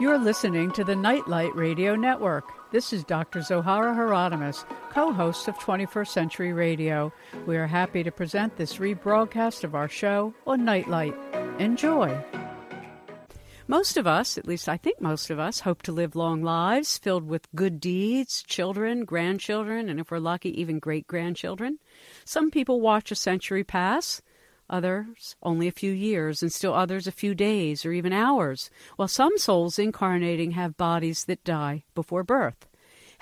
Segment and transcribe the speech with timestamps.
[0.00, 2.44] You're listening to the Nightlight Radio Network.
[2.70, 3.40] This is Dr.
[3.40, 7.12] Zohara Hieronimus, co host of 21st Century Radio.
[7.46, 11.16] We are happy to present this rebroadcast of our show on Nightlight.
[11.58, 12.16] Enjoy.
[13.66, 16.96] Most of us, at least I think most of us, hope to live long lives
[16.96, 21.80] filled with good deeds, children, grandchildren, and if we're lucky, even great grandchildren.
[22.24, 24.22] Some people watch a century pass
[24.70, 29.08] others only a few years, and still others a few days or even hours, while
[29.08, 32.66] some souls incarnating have bodies that die before birth.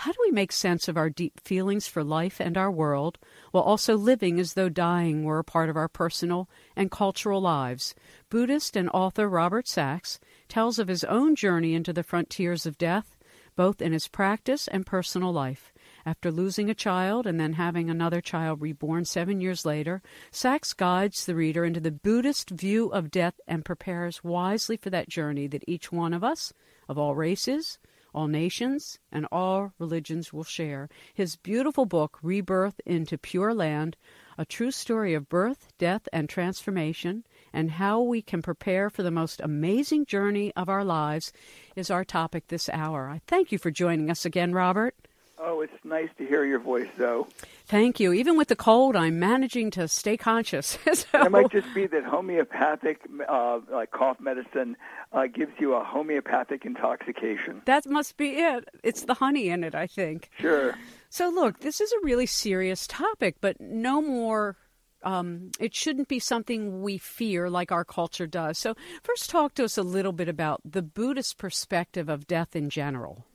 [0.00, 3.18] How do we make sense of our deep feelings for life and our world
[3.50, 7.94] while also living as though dying were a part of our personal and cultural lives?
[8.28, 13.16] Buddhist and author Robert Sachs tells of his own journey into the frontiers of death,
[13.56, 15.72] both in his practice and personal life.
[16.06, 21.26] After losing a child and then having another child reborn seven years later, Sachs guides
[21.26, 25.64] the reader into the Buddhist view of death and prepares wisely for that journey that
[25.66, 26.52] each one of us,
[26.88, 27.80] of all races,
[28.14, 30.88] all nations, and all religions will share.
[31.12, 33.96] His beautiful book, Rebirth into Pure Land,
[34.38, 39.10] a true story of birth, death, and transformation, and how we can prepare for the
[39.10, 41.32] most amazing journey of our lives,
[41.74, 43.08] is our topic this hour.
[43.10, 44.94] I thank you for joining us again, Robert.
[45.38, 47.28] Oh, it's nice to hear your voice, though.
[47.66, 48.12] Thank you.
[48.12, 50.78] Even with the cold, I'm managing to stay conscious.
[50.92, 51.06] so...
[51.26, 54.76] It might just be that homeopathic, uh, like cough medicine,
[55.12, 57.60] uh, gives you a homeopathic intoxication.
[57.66, 58.68] That must be it.
[58.82, 60.30] It's the honey in it, I think.
[60.38, 60.74] Sure.
[61.10, 64.56] So, look, this is a really serious topic, but no more.
[65.02, 68.58] Um, it shouldn't be something we fear like our culture does.
[68.58, 72.70] So, first, talk to us a little bit about the Buddhist perspective of death in
[72.70, 73.26] general.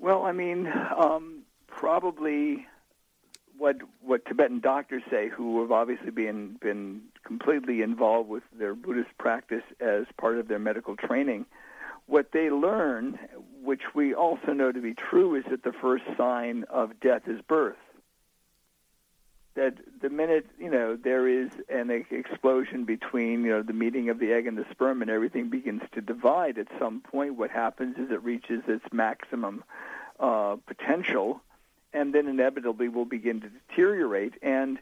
[0.00, 2.66] Well, I mean, um, probably
[3.58, 9.10] what what Tibetan doctors say, who have obviously been been completely involved with their Buddhist
[9.18, 11.44] practice as part of their medical training,
[12.06, 13.18] what they learn,
[13.62, 17.42] which we also know to be true, is that the first sign of death is
[17.42, 17.76] birth.
[19.54, 24.18] That the minute you know there is an explosion between you know the meeting of
[24.18, 26.56] the egg and the sperm, and everything begins to divide.
[26.56, 29.64] At some point, what happens is it reaches its maximum
[30.20, 31.40] uh, potential,
[31.92, 34.34] and then inevitably will begin to deteriorate.
[34.42, 34.78] And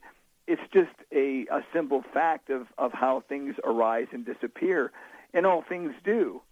[0.47, 4.93] it's just a, a simple fact of, of how things arise and disappear,
[5.33, 6.43] and all things do.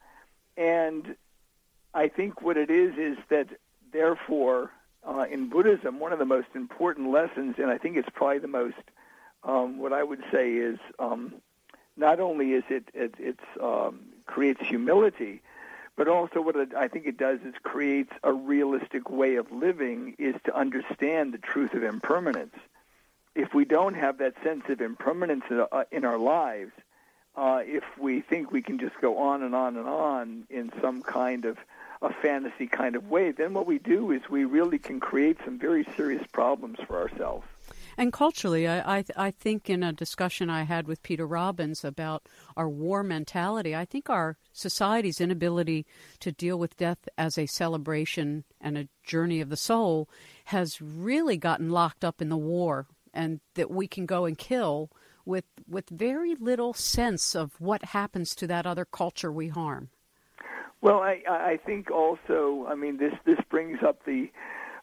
[0.57, 1.17] And
[1.93, 3.49] I think what it is is that,
[3.93, 4.71] therefore,
[5.07, 8.49] uh, in Buddhism, one of the most important lessons, and I think it's probably the
[8.49, 8.77] most,
[9.45, 11.35] um, what I would say is, um,
[11.97, 15.41] not only is it, it it's um, creates humility,
[15.97, 20.15] but also what it, I think it does is creates a realistic way of living
[20.19, 22.55] is to understand the truth of impermanence.
[23.35, 26.73] If we don't have that sense of impermanence in, uh, our lives,
[27.37, 31.03] uh, if we think we can just go on and on and on in some
[31.03, 31.59] kind of
[32.03, 35.59] a fantasy kind of way, then what we do is we really can create some
[35.59, 37.47] very serious problems for ourselves.
[37.99, 42.29] And culturally, I, I, I think in a discussion I had with Peter Robbins about
[42.57, 45.87] our war mentality, I think our society's inability
[46.21, 50.11] to deal with death as a celebration and a journey of the soul
[50.47, 54.91] has really gotten locked up in the war, and that we can go and kill
[55.25, 59.89] with with very little sense of what happens to that other culture we harm.
[60.81, 64.31] Well, I I think also, I mean this this brings up the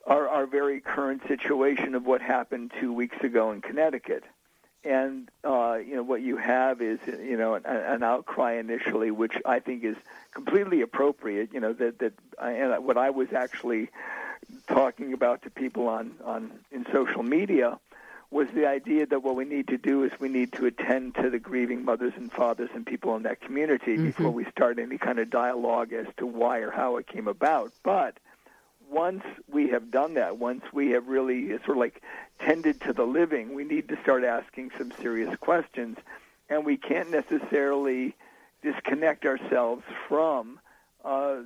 [0.06, 4.24] our, our very current situation of what happened two weeks ago in Connecticut.
[4.84, 9.34] And uh, you know what you have is you know an, an outcry initially, which
[9.46, 9.96] I think is
[10.34, 11.54] completely appropriate.
[11.54, 13.90] You know that that and what I was actually
[14.68, 17.80] talking about to people on on in social media
[18.34, 21.30] was the idea that what we need to do is we need to attend to
[21.30, 24.08] the grieving mothers and fathers and people in that community mm-hmm.
[24.08, 27.72] before we start any kind of dialogue as to why or how it came about.
[27.84, 28.18] But
[28.90, 32.02] once we have done that, once we have really sort of like
[32.40, 35.98] tended to the living, we need to start asking some serious questions.
[36.50, 38.16] And we can't necessarily
[38.64, 40.60] disconnect ourselves from
[41.06, 41.38] uh,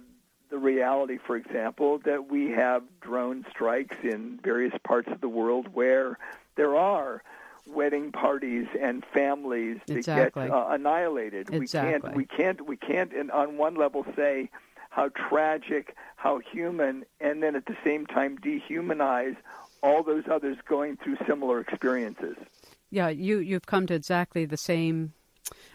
[0.49, 5.67] the reality, for example, that we have drone strikes in various parts of the world
[5.73, 6.17] where
[6.57, 7.23] there are
[7.65, 10.43] wedding parties and families that exactly.
[10.43, 11.49] get uh, annihilated.
[11.53, 12.11] Exactly.
[12.15, 14.49] We can't we can't we can't and on one level say
[14.89, 19.37] how tragic, how human, and then at the same time dehumanize
[19.83, 22.35] all those others going through similar experiences.
[22.89, 25.13] Yeah, you you've come to exactly the same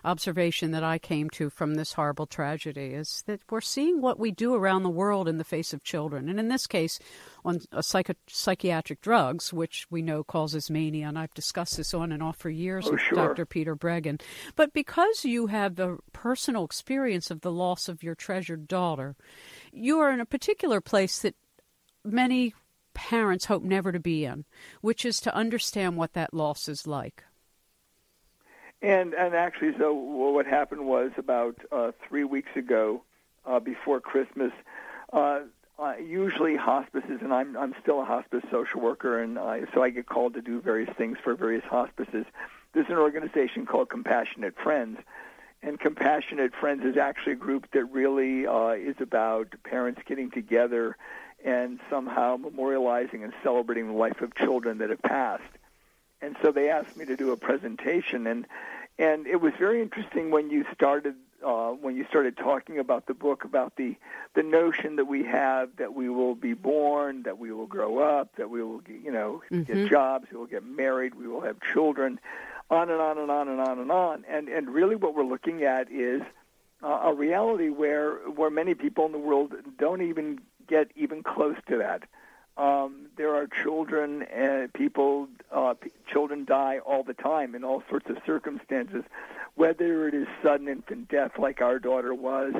[0.05, 4.31] observation that I came to from this horrible tragedy is that we're seeing what we
[4.31, 6.29] do around the world in the face of children.
[6.29, 6.99] And in this case,
[7.45, 11.09] on uh, psycho- psychiatric drugs, which we know causes mania.
[11.09, 13.17] And I've discussed this on and off for years oh, with sure.
[13.17, 13.47] Dr.
[13.47, 14.21] Peter Breggin.
[14.57, 19.15] But because you have the personal experience of the loss of your treasured daughter,
[19.73, 21.37] you are in a particular place that
[22.05, 22.55] many
[22.95, 24.45] parents hope never to be in,
[24.81, 27.25] which is to understand what that loss is like.
[28.83, 33.03] And and actually, so what happened was about uh, three weeks ago,
[33.47, 34.53] uh, before Christmas.
[35.13, 35.41] Uh,
[35.79, 39.91] uh, usually hospices, and I'm I'm still a hospice social worker, and I, so I
[39.91, 42.27] get called to do various things for various hospices.
[42.73, 44.99] There's an organization called Compassionate Friends,
[45.63, 50.97] and Compassionate Friends is actually a group that really uh, is about parents getting together
[51.45, 55.43] and somehow memorializing and celebrating the life of children that have passed.
[56.23, 58.47] And so they asked me to do a presentation, and
[58.99, 63.15] and it was very interesting when you started uh, when you started talking about the
[63.15, 63.97] book about the
[64.35, 68.37] the notion that we have that we will be born, that we will grow up,
[68.37, 69.63] that we will get, you know mm-hmm.
[69.63, 72.21] get jobs, we will get married, we will have children,
[72.71, 74.25] on and on and on and on and on.
[74.29, 76.23] And and really, what we're looking at is
[76.83, 81.57] uh, a reality where where many people in the world don't even get even close
[81.69, 82.05] to that.
[82.57, 87.83] Um, there are children and people, uh, p- children die all the time in all
[87.89, 89.05] sorts of circumstances,
[89.55, 92.55] whether it is sudden infant death like our daughter was,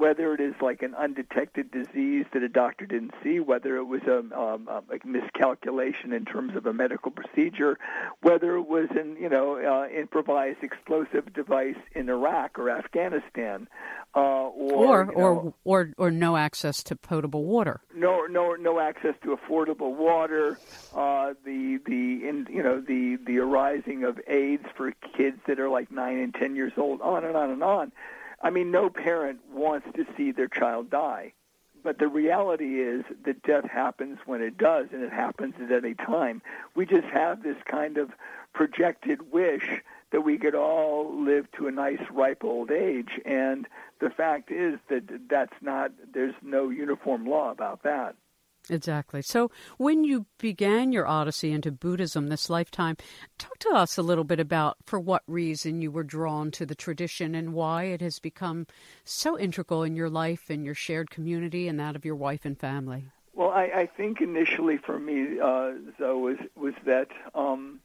[0.00, 4.00] whether it is like an undetected disease that a doctor didn't see, whether it was
[4.04, 7.78] a, um, a miscalculation in terms of a medical procedure,
[8.22, 13.68] whether it was an you know uh, improvised explosive device in Iraq or Afghanistan,
[14.16, 17.82] uh, or or, or or or no access to potable water.
[17.94, 20.58] No, no, no access to affordable water.
[20.96, 25.68] Uh, the the in, you know the the arising of AIDS for kids that are
[25.68, 27.92] like nine and ten years old, on and on and on.
[28.40, 31.32] I mean, no parent wants to see their child die.
[31.82, 35.94] But the reality is that death happens when it does, and it happens at any
[35.94, 36.42] time.
[36.74, 38.10] We just have this kind of
[38.52, 39.82] projected wish
[40.12, 43.20] that we could all live to a nice, ripe old age.
[43.24, 43.66] And
[44.00, 48.16] the fact is that that's not, there's no uniform law about that.
[48.70, 49.20] Exactly.
[49.20, 52.96] So, when you began your odyssey into Buddhism this lifetime,
[53.36, 56.76] talk to us a little bit about for what reason you were drawn to the
[56.76, 58.68] tradition and why it has become
[59.04, 62.60] so integral in your life and your shared community and that of your wife and
[62.60, 63.06] family.
[63.34, 67.80] Well, I, I think initially for me, uh, Zoe, was was that um,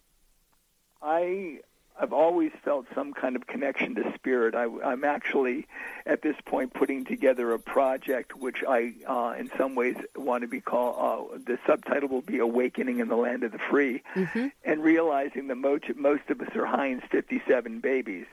[1.02, 1.62] I
[2.00, 4.54] I've always felt some kind of connection to spirit.
[4.54, 5.66] I, am actually
[6.06, 10.48] at this point putting together a project which I, uh, in some ways, want to
[10.48, 10.96] be called.
[11.34, 14.48] Uh, the subtitle will be "Awakening in the Land of the Free," mm-hmm.
[14.66, 18.26] and realizing that most, most of us are Heinz 57 babies.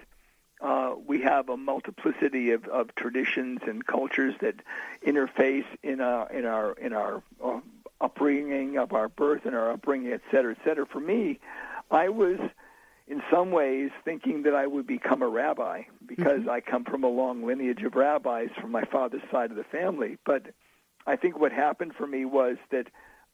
[0.60, 4.56] Uh, we have a multiplicity of, of traditions and cultures that
[5.06, 7.60] interface in our in our in our uh,
[8.00, 10.84] upbringing of our birth and our upbringing, et cetera, et cetera.
[10.86, 11.38] For me,
[11.90, 12.38] I was
[13.12, 16.50] in some ways thinking that I would become a rabbi because mm-hmm.
[16.50, 20.16] I come from a long lineage of rabbis from my father's side of the family.
[20.24, 20.46] But
[21.06, 22.88] I think what happened for me was that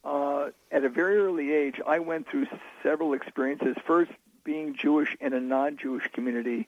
[0.05, 2.49] uh, at a very early age, I went through
[2.83, 3.77] several experiences.
[3.87, 4.11] First,
[4.43, 6.67] being Jewish in a non-Jewish community,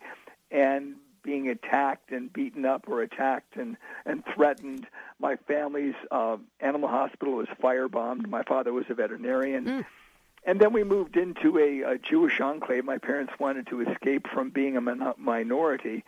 [0.52, 4.86] and being attacked and beaten up or attacked and, and threatened.
[5.18, 8.26] My family's uh, animal hospital was firebombed.
[8.28, 9.64] My father was a veterinarian.
[9.64, 9.84] Mm
[10.44, 12.84] and then we moved into a, a Jewish enclave.
[12.84, 16.04] My parents wanted to escape from being a min- minority,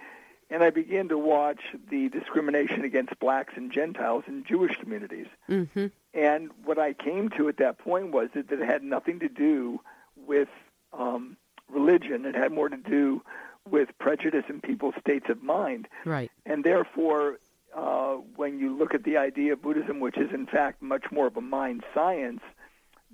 [0.50, 5.26] and I began to watch the discrimination against blacks and Gentiles in Jewish communities.
[5.48, 5.86] Mm-hmm.
[6.14, 9.28] And what I came to at that point was that, that it had nothing to
[9.28, 9.80] do
[10.16, 10.48] with
[10.92, 11.36] um,
[11.70, 12.24] religion.
[12.26, 13.22] It had more to do
[13.68, 15.88] with prejudice in people's states of mind.
[16.04, 16.30] Right.
[16.44, 17.38] And therefore,
[17.74, 21.26] uh, when you look at the idea of Buddhism, which is in fact much more
[21.26, 22.40] of a mind science–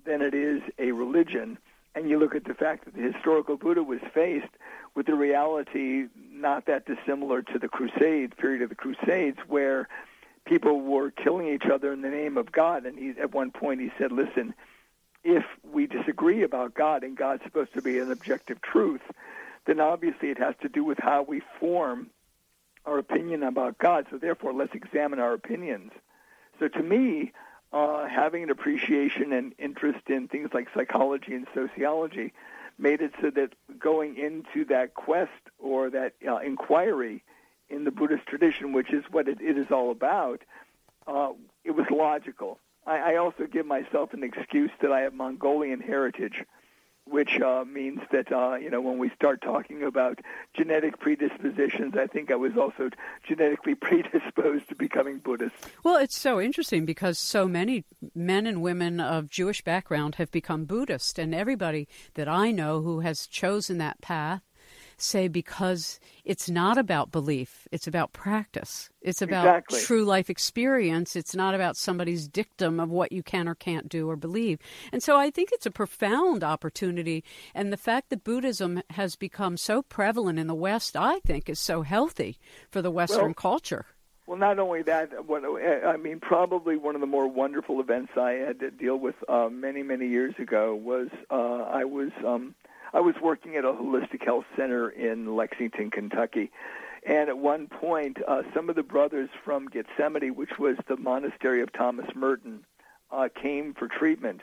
[0.04, 1.58] than it is a religion.
[1.94, 4.52] And you look at the fact that the historical Buddha was faced
[4.94, 9.88] with the reality not that dissimilar to the Crusades, period of the Crusades, where
[10.44, 12.86] people were killing each other in the name of God.
[12.86, 14.54] And he, at one point he said, listen,
[15.24, 19.02] if we disagree about God and God's supposed to be an objective truth,
[19.66, 22.08] then obviously it has to do with how we form
[22.86, 24.06] our opinion about God.
[24.10, 25.92] So therefore, let's examine our opinions.
[26.58, 27.32] So to me,
[27.72, 32.32] uh, having an appreciation and interest in things like psychology and sociology
[32.78, 37.22] made it so that going into that quest or that uh, inquiry
[37.68, 40.42] in the Buddhist tradition, which is what it, it is all about,
[41.06, 41.32] uh,
[41.64, 42.58] it was logical.
[42.86, 46.44] I, I also give myself an excuse that I have Mongolian heritage,
[47.10, 50.20] which uh, means that uh, you know when we start talking about
[50.54, 52.90] genetic predispositions, I think I was also
[53.26, 55.54] genetically predisposed to becoming Buddhist.
[55.82, 57.84] Well, it's so interesting because so many
[58.14, 63.00] men and women of Jewish background have become Buddhist, and everybody that I know who
[63.00, 64.42] has chosen that path
[65.00, 68.90] say because it's not about belief, it's about practice.
[69.00, 69.80] It's about exactly.
[69.80, 71.16] true life experience.
[71.16, 74.58] It's not about somebody's dictum of what you can or can't do or believe.
[74.92, 77.24] And so I think it's a profound opportunity.
[77.54, 81.60] And the fact that Buddhism has become so prevalent in the West, I think, is
[81.60, 82.38] so healthy
[82.70, 83.86] for the Western well, culture.
[84.26, 88.32] Well, not only that, what, I mean, probably one of the more wonderful events I
[88.32, 92.54] had to deal with uh, many, many years ago was uh, I was um,
[92.92, 96.50] I was working at a holistic health center in Lexington, Kentucky.
[97.04, 101.62] And at one point, uh, some of the brothers from Gethsemani, which was the monastery
[101.62, 102.64] of Thomas Merton,
[103.10, 104.40] uh, came for treatment.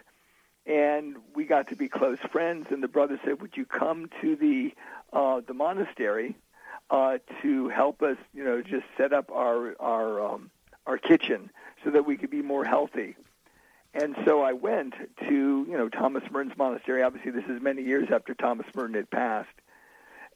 [0.66, 2.68] And we got to be close friends.
[2.72, 4.74] And the brother said, "Would you come to the
[5.14, 6.36] uh, the monastery
[6.90, 10.50] uh, to help us, you know, just set up our our um,
[10.88, 11.52] our kitchen
[11.84, 13.16] so that we could be more healthy?"
[13.96, 17.02] And so I went to, you know, Thomas Merton's monastery.
[17.02, 19.48] Obviously, this is many years after Thomas Merton had passed.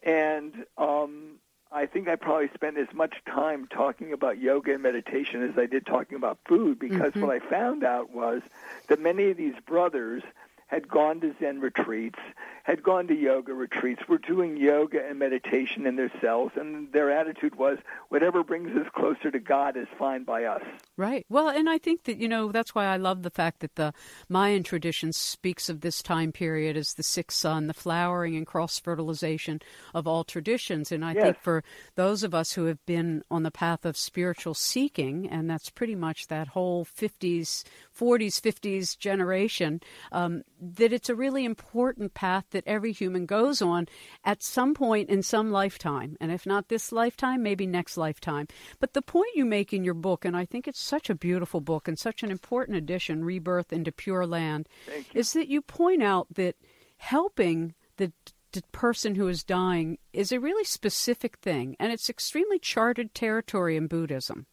[0.01, 1.39] And um,
[1.69, 5.65] I think I probably spent as much time talking about yoga and meditation as I
[5.65, 7.21] did talking about food because mm-hmm.
[7.21, 8.41] what I found out was
[8.87, 10.23] that many of these brothers
[10.67, 12.19] had gone to Zen retreats,
[12.63, 17.11] had gone to yoga retreats, were doing yoga and meditation in their cells, and their
[17.11, 20.61] attitude was, whatever brings us closer to God is fine by us.
[20.99, 21.25] Right.
[21.29, 23.93] Well, and I think that, you know, that's why I love the fact that the
[24.27, 28.77] Mayan tradition speaks of this time period as the sixth sun, the flowering and cross
[28.77, 29.61] fertilization
[29.93, 30.91] of all traditions.
[30.91, 31.23] And I yes.
[31.23, 31.63] think for
[31.95, 35.95] those of us who have been on the path of spiritual seeking, and that's pretty
[35.95, 37.63] much that whole 50s,
[37.97, 39.79] 40s, 50s generation,
[40.11, 43.87] um, that it's a really important path that every human goes on
[44.25, 46.17] at some point in some lifetime.
[46.19, 48.49] And if not this lifetime, maybe next lifetime.
[48.81, 51.61] But the point you make in your book, and I think it's such a beautiful
[51.61, 54.67] book and such an important addition, Rebirth into Pure Land,
[55.13, 56.55] is that you point out that
[56.97, 58.11] helping the
[58.51, 63.77] the person who is dying is a really specific thing, and it's extremely charted territory
[63.77, 64.47] in Buddhism.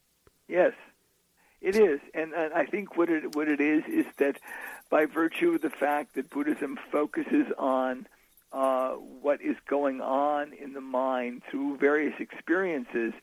[0.47, 0.73] Yes,
[1.61, 4.37] it is, and, and I think what it what it is is that
[4.89, 8.07] by virtue of the fact that Buddhism focuses on
[8.51, 13.13] uh, what is going on in the mind through various experiences,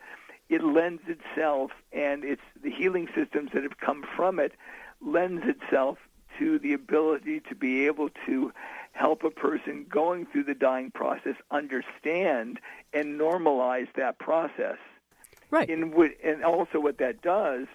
[0.54, 4.52] it lends itself, and it's the healing systems that have come from it,
[5.00, 5.98] lends itself
[6.38, 8.52] to the ability to be able to
[8.92, 12.60] help a person going through the dying process understand
[12.92, 14.78] and normalize that process.
[15.50, 15.68] Right.
[15.68, 15.92] In,
[16.22, 17.66] and also, what that does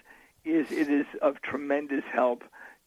[0.44, 2.44] is it is of tremendous help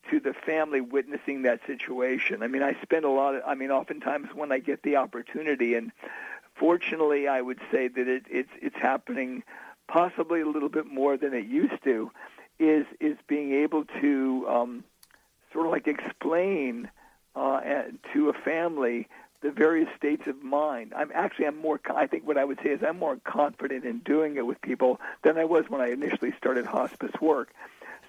[0.09, 2.43] to the family witnessing that situation.
[2.43, 5.75] I mean, I spend a lot of, I mean, oftentimes when I get the opportunity,
[5.75, 5.91] and
[6.55, 9.43] fortunately, I would say that it, it's it's happening
[9.87, 12.11] possibly a little bit more than it used to,
[12.59, 14.83] is is being able to um,
[15.51, 16.89] sort of like explain
[17.35, 17.61] uh,
[18.13, 19.07] to a family
[19.41, 20.93] the various states of mind.
[20.95, 23.99] I'm actually I'm more I think what I would say is I'm more confident in
[23.99, 27.53] doing it with people than I was when I initially started hospice work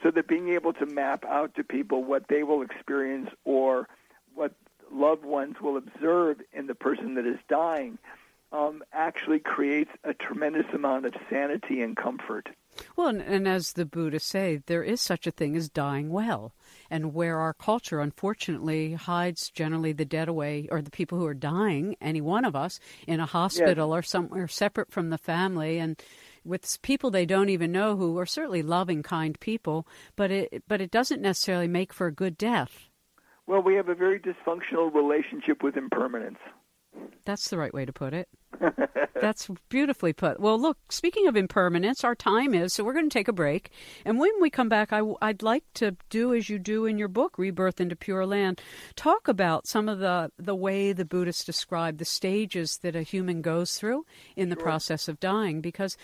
[0.02, 3.88] so that being able to map out to people what they will experience or
[4.34, 4.52] what
[4.92, 7.98] loved ones will observe in the person that is dying
[8.54, 12.48] um, actually creates a tremendous amount of sanity and comfort.
[12.96, 16.52] Well, and, and, as the Buddhists say, there is such a thing as dying well.
[16.90, 21.34] And where our culture, unfortunately, hides generally the dead away, or the people who are
[21.34, 23.98] dying, any one of us, in a hospital yes.
[23.98, 25.78] or somewhere separate from the family.
[25.78, 26.00] And
[26.44, 30.80] with people they don't even know who are certainly loving, kind people, but it but
[30.80, 32.88] it doesn't necessarily make for a good death.
[33.46, 36.38] Well, we have a very dysfunctional relationship with impermanence.
[37.24, 38.28] That's the right way to put it.
[39.20, 40.38] That's beautifully put.
[40.38, 43.70] Well, look, speaking of impermanence, our time is, so we're going to take a break.
[44.04, 47.08] And when we come back, I, would like to do as you do in your
[47.08, 48.60] book, Rebirth into Pure Land,
[48.96, 53.40] talk about some of the, the way the Buddhists describe the stages that a human
[53.40, 54.04] goes through
[54.36, 54.64] in the sure.
[54.64, 55.96] process of dying, because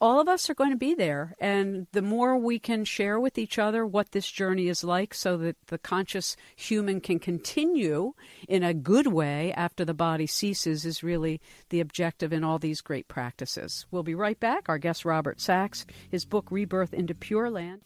[0.00, 1.34] all of us are going to be there.
[1.40, 5.36] And the more we can share with each other what this journey is like so
[5.38, 8.12] that the conscious human can continue
[8.48, 12.80] in a good way after the body ceases is really the objective in all these
[12.80, 13.86] great practices.
[13.90, 14.68] We'll be right back.
[14.68, 17.82] Our guest, Robert Sachs, his book, Rebirth into Pure Land.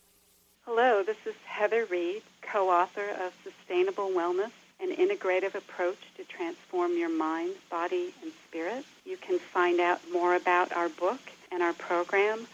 [0.64, 4.52] Hello, this is Heather Reed, co author of Sustainable Wellness
[4.82, 8.84] an integrative approach to transform your mind, body, and spirit.
[9.04, 12.46] You can find out more about our book and our program,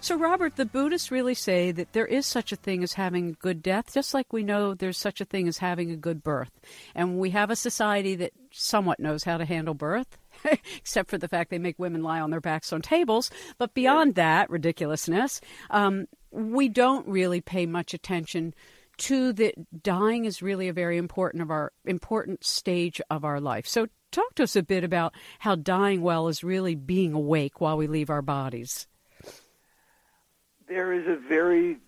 [0.00, 3.32] So, Robert, the Buddhists really say that there is such a thing as having a
[3.32, 6.50] good death, just like we know there's such a thing as having a good birth.
[6.94, 10.18] And we have a society that somewhat knows how to handle birth,
[10.76, 13.30] except for the fact they make women lie on their backs on tables.
[13.58, 18.54] But beyond that ridiculousness, um, we don't really pay much attention
[18.98, 23.66] to that dying is really a very important of our important stage of our life.
[23.66, 27.76] So talk to us a bit about how dying well is really being awake while
[27.76, 28.86] we leave our bodies.
[30.68, 31.78] There is a very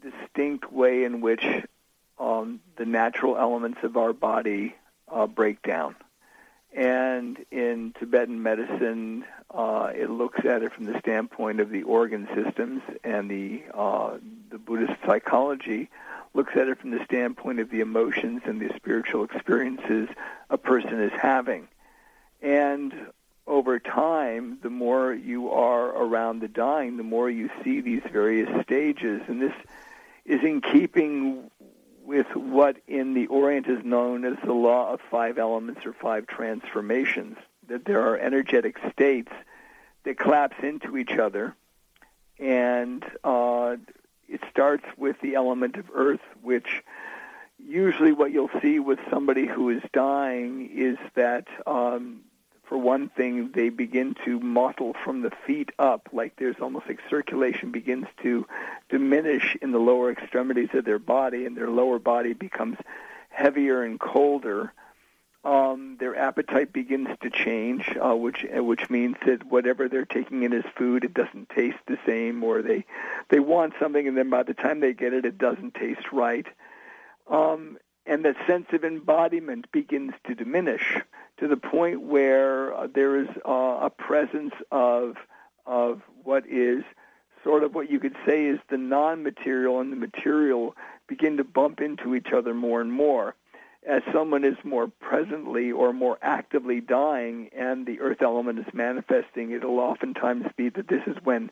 [0.00, 1.44] distinct way in which
[2.18, 4.76] um, the natural elements of our body
[5.08, 5.96] uh, break down.
[6.74, 12.26] And in Tibetan medicine, uh, it looks at it from the standpoint of the organ
[12.34, 14.18] systems, and the uh,
[14.50, 15.88] the Buddhist psychology
[16.34, 20.08] looks at it from the standpoint of the emotions and the spiritual experiences
[20.50, 21.68] a person is having.
[22.42, 22.92] And
[23.46, 28.48] over time, the more you are around the dying, the more you see these various
[28.64, 29.54] stages, and this
[30.24, 31.50] is in keeping
[32.04, 36.26] with what in the Orient is known as the law of five elements or five
[36.26, 37.36] transformations,
[37.68, 39.32] that there are energetic states
[40.04, 41.54] that collapse into each other,
[42.38, 43.76] and uh,
[44.28, 46.82] it starts with the element of earth, which
[47.58, 52.20] usually what you'll see with somebody who is dying is that um,
[52.68, 57.00] for one thing, they begin to mottle from the feet up, like there's almost like
[57.10, 58.46] circulation begins to
[58.88, 62.78] diminish in the lower extremities of their body, and their lower body becomes
[63.28, 64.72] heavier and colder.
[65.44, 70.42] Um, their appetite begins to change, uh, which uh, which means that whatever they're taking
[70.42, 72.86] in as food, it doesn't taste the same, or they
[73.28, 76.46] they want something, and then by the time they get it, it doesn't taste right.
[77.30, 80.98] Um, and that sense of embodiment begins to diminish
[81.44, 85.16] to the point where uh, there is uh, a presence of
[85.66, 86.82] of what is
[87.42, 90.74] sort of what you could say is the non-material and the material
[91.06, 93.34] begin to bump into each other more and more
[93.86, 99.50] as someone is more presently or more actively dying and the earth element is manifesting,
[99.50, 101.50] it'll oftentimes be that this is when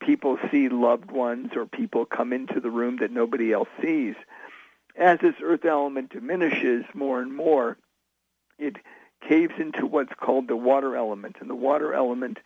[0.00, 4.14] people see loved ones or people come into the room that nobody else sees.
[4.96, 7.76] As this earth element diminishes more and more,
[8.60, 8.76] it
[9.28, 12.38] caves into what's called the water element, and the water element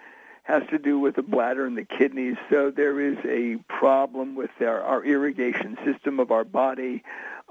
[0.45, 2.37] has to do with the bladder and the kidneys.
[2.51, 7.03] So there is a problem with our, our irrigation system of our body.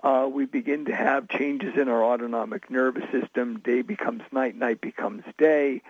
[0.02, 3.60] Uh, we begin to have changes in our autonomic nervous system.
[3.60, 5.82] Day becomes night, night becomes day.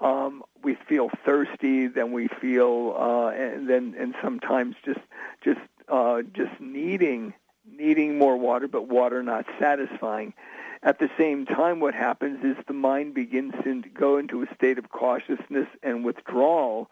[0.00, 5.00] Um, we feel thirsty, then we feel, uh, and then and sometimes just
[5.44, 7.34] just uh, just needing
[7.70, 10.34] needing more water, but water not satisfying.
[10.82, 14.78] At the same time, what happens is the mind begins to go into a state
[14.78, 16.90] of cautiousness and withdrawal.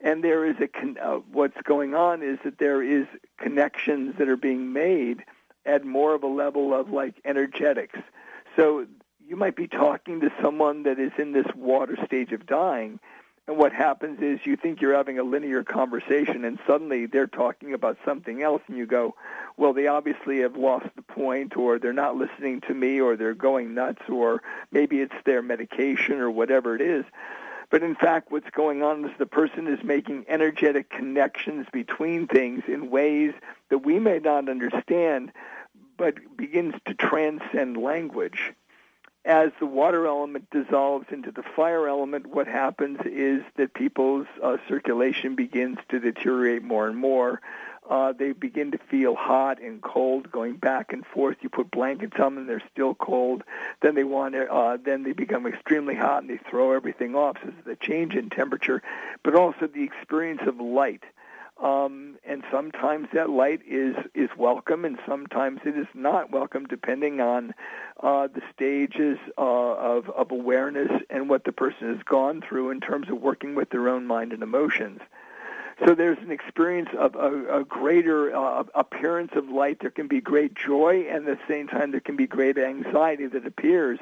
[0.00, 3.06] And there is a con- uh, what's going on is that there is
[3.38, 5.24] connections that are being made
[5.64, 7.98] at more of a level of like energetics.
[8.56, 8.86] So
[9.26, 13.00] you might be talking to someone that is in this water stage of dying,
[13.48, 17.74] and what happens is you think you're having a linear conversation, and suddenly they're talking
[17.74, 19.16] about something else, and you go,
[19.56, 23.34] well, they obviously have lost the point, or they're not listening to me, or they're
[23.34, 27.04] going nuts, or maybe it's their medication, or whatever it is.
[27.68, 32.62] But in fact, what's going on is the person is making energetic connections between things
[32.68, 33.32] in ways
[33.70, 35.32] that we may not understand,
[35.96, 38.52] but begins to transcend language
[39.24, 44.56] as the water element dissolves into the fire element, what happens is that people's uh,
[44.68, 47.40] circulation begins to deteriorate more and more.
[47.88, 51.36] Uh, they begin to feel hot and cold, going back and forth.
[51.40, 53.42] You put blankets on them, and they're still cold.
[53.80, 57.38] Then they want, uh, then they become extremely hot, and they throw everything off.
[57.42, 58.82] So the change in temperature,
[59.22, 61.02] but also the experience of light.
[61.62, 67.20] Um, and sometimes that light is is welcome, and sometimes it is not welcome, depending
[67.20, 67.54] on
[68.02, 72.80] uh, the stages uh, of of awareness and what the person has gone through in
[72.80, 75.00] terms of working with their own mind and emotions.
[75.86, 79.78] So there's an experience of a, a greater uh, appearance of light.
[79.80, 83.26] There can be great joy, and at the same time, there can be great anxiety
[83.26, 84.00] that appears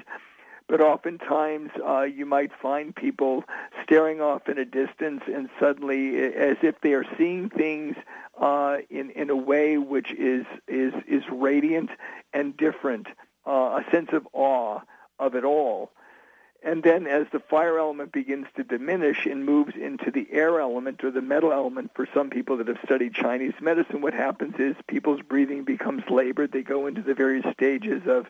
[0.71, 3.43] but oftentimes uh, you might find people
[3.83, 7.97] staring off in a distance and suddenly as if they are seeing things
[8.41, 11.91] uh, in in a way which is is is radiant
[12.33, 13.09] and different,
[13.47, 14.79] uh, a sense of awe
[15.19, 15.91] of it all.
[16.63, 21.03] And then as the fire element begins to diminish and moves into the air element
[21.03, 24.77] or the metal element, for some people that have studied Chinese medicine, what happens is
[24.87, 26.53] people's breathing becomes labored.
[26.53, 28.27] They go into the various stages of,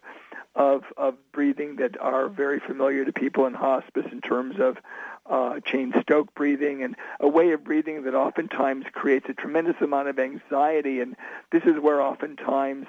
[0.55, 4.79] of, of breathing that are very familiar to people in hospice in terms of
[5.27, 10.19] uh, Cheyne-Stokes breathing and a way of breathing that oftentimes creates a tremendous amount of
[10.19, 11.01] anxiety.
[11.01, 11.17] And
[11.51, 12.87] this is where oftentimes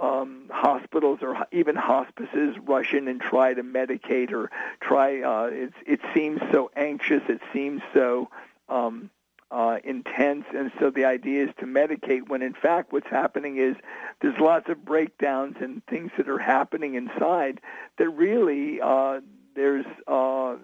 [0.00, 5.22] um, hospitals or even hospices rush in and try to medicate or try.
[5.22, 7.22] Uh, it, it seems so anxious.
[7.28, 8.30] It seems so
[8.68, 9.10] um,
[9.50, 12.28] uh, intense, and so the idea is to medicate.
[12.28, 13.76] When in fact, what's happening is
[14.20, 17.60] there's lots of breakdowns and things that are happening inside
[17.98, 19.20] that really uh,
[19.54, 19.86] there's.
[20.06, 20.56] Uh,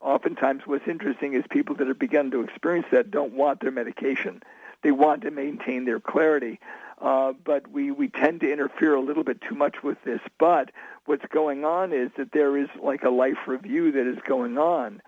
[0.00, 4.42] oftentimes, what's interesting is people that have begun to experience that don't want their medication.
[4.82, 6.58] They want to maintain their clarity.
[7.00, 10.20] Uh, but we, we tend to interfere a little bit too much with this.
[10.38, 10.70] But
[11.06, 15.00] what's going on is that there is like a life review that is going on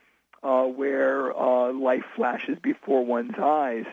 [0.42, 3.86] uh, where uh, life flashes before one's eyes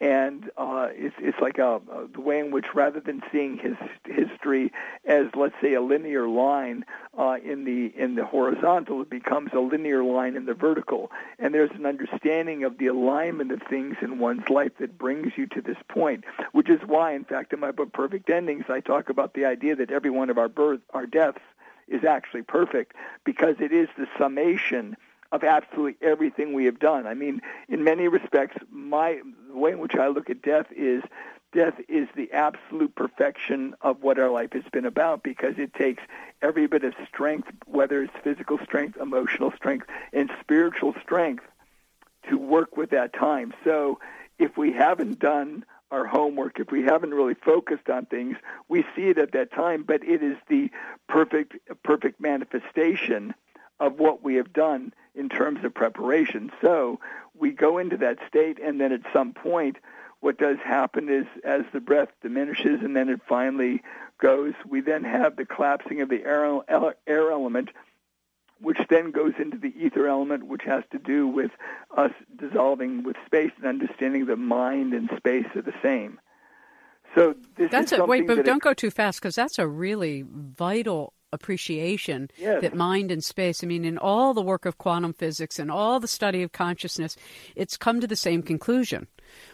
[0.00, 3.76] and uh, it's it's like a, a the way in which rather than seeing his
[4.04, 4.72] history
[5.04, 6.84] as let's say a linear line
[7.18, 11.52] uh, in the in the horizontal, it becomes a linear line in the vertical, and
[11.52, 15.60] there's an understanding of the alignment of things in one's life that brings you to
[15.60, 16.24] this point.
[16.52, 19.76] Which is why, in fact, in my book Perfect Endings, I talk about the idea
[19.76, 21.42] that every one of our birth, our deaths,
[21.88, 24.96] is actually perfect because it is the summation
[25.32, 27.06] of absolutely everything we have done.
[27.06, 31.02] I mean, in many respects, my the way in which I look at death is
[31.52, 36.02] death is the absolute perfection of what our life has been about because it takes
[36.42, 41.44] every bit of strength, whether it's physical strength, emotional strength, and spiritual strength,
[42.28, 43.52] to work with that time.
[43.64, 43.98] So
[44.38, 48.36] if we haven't done our homework, if we haven't really focused on things,
[48.68, 50.70] we see it at that time, but it is the
[51.08, 53.34] perfect perfect manifestation
[53.80, 56.52] of what we have done in terms of preparation.
[56.60, 57.00] So
[57.36, 59.78] we go into that state, and then at some point,
[60.20, 63.82] what does happen is as the breath diminishes and then it finally
[64.20, 66.60] goes, we then have the collapsing of the air,
[67.06, 67.70] air element,
[68.60, 71.50] which then goes into the ether element, which has to do with
[71.96, 76.20] us dissolving with space and understanding that mind and space are the same.
[77.14, 79.66] So this that's is a wait, but don't it, go too fast because that's a
[79.66, 82.62] really vital appreciation yes.
[82.62, 86.00] that mind and space, I mean, in all the work of quantum physics and all
[86.00, 87.16] the study of consciousness,
[87.56, 89.06] it's come to the same conclusion,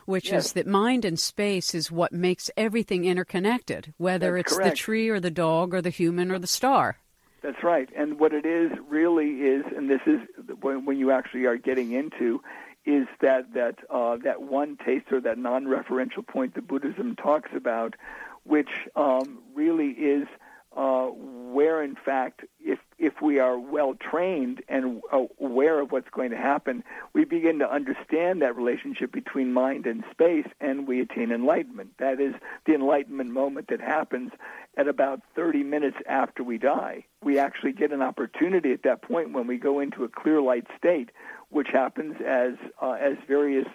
[0.04, 0.46] which yes.
[0.46, 4.70] is that mind and space is what makes everything interconnected, whether That's it's correct.
[4.70, 6.98] the tree or the dog or the human or the star.
[7.42, 7.88] That's right.
[7.96, 10.20] And what it is really is, and this is
[10.60, 12.42] when, when you actually are getting into,
[12.84, 17.94] is that that uh, that one taste or that non-referential point that Buddhism talks about,
[18.44, 20.26] which um, really is
[20.76, 25.00] uh, where, in fact, if if we are well trained and
[25.38, 26.84] aware of what's going to happen,
[27.14, 31.90] we begin to understand that relationship between mind and space, and we attain enlightenment.
[31.98, 32.34] That is
[32.66, 34.32] the enlightenment moment that happens
[34.76, 37.04] at about 30 minutes after we die.
[37.22, 40.66] We actually get an opportunity at that point when we go into a clear light
[40.76, 41.10] state,
[41.48, 43.66] which happens as uh, as various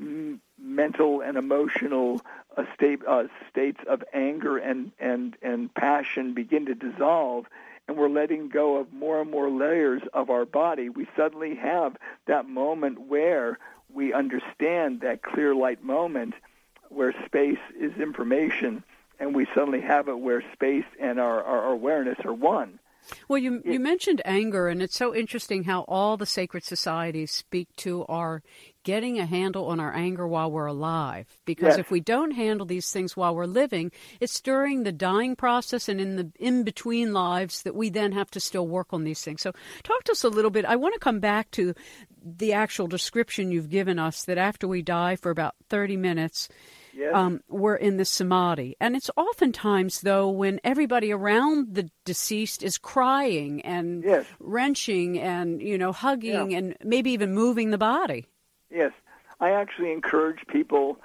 [0.00, 2.20] m- mental and emotional
[2.56, 7.46] uh, state, uh, states of anger and, and, and passion begin to dissolve
[7.88, 11.96] and we're letting go of more and more layers of our body, we suddenly have
[12.26, 13.58] that moment where
[13.92, 16.34] we understand that clear light moment
[16.90, 18.84] where space is information
[19.18, 22.78] and we suddenly have it where space and our, our awareness are one.
[23.26, 27.74] Well, you you mentioned anger, and it's so interesting how all the sacred societies speak
[27.76, 28.42] to our
[28.88, 31.26] getting a handle on our anger while we're alive.
[31.44, 31.78] Because Yes.
[31.78, 33.86] if we don't handle these things while we're living,
[34.18, 38.30] it's during the dying process and in the in between lives that we then have
[38.30, 39.42] to still work on these things.
[39.42, 40.64] So, talk to us a little bit.
[40.64, 41.74] I want to come back to
[42.42, 46.48] the actual description you've given us that after we die for about 30 minutes,
[46.94, 47.12] Yes.
[47.14, 48.74] um, we're in the samadhi.
[48.80, 54.24] And it's oftentimes, though, when everybody around the deceased is crying and Yes.
[54.40, 56.58] wrenching and, you know, hugging Yeah.
[56.58, 58.24] and maybe even moving the body.
[58.70, 58.92] Yes,
[59.40, 60.98] I actually encourage people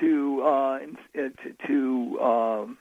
[0.00, 0.78] to uh, uh,
[1.14, 2.78] to, to um,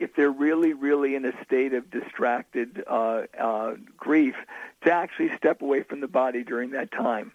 [0.00, 4.34] if they're really, really in a state of distracted uh, uh, grief,
[4.82, 7.32] to actually step away from the body during that time.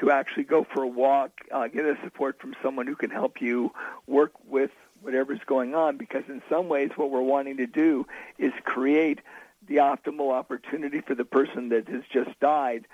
[0.00, 3.40] To actually go for a walk, uh, get a support from someone who can help
[3.40, 3.72] you
[4.06, 5.96] work with whatever's going on.
[5.96, 8.06] Because in some ways, what we're wanting to do
[8.38, 9.20] is create
[9.68, 12.86] the optimal opportunity for the person that has just died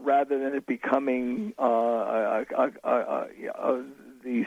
[0.00, 3.84] rather than it becoming uh, a, a, a,
[4.22, 4.44] the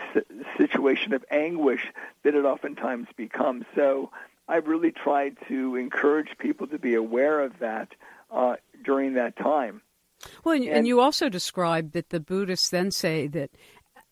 [0.58, 1.86] situation of anguish
[2.24, 3.66] that it oftentimes becomes.
[3.76, 4.12] So
[4.48, 7.90] I've really tried to encourage people to be aware of that
[8.32, 9.82] uh, during that time.
[10.44, 13.52] Well, and, and you also described that the Buddhists then say that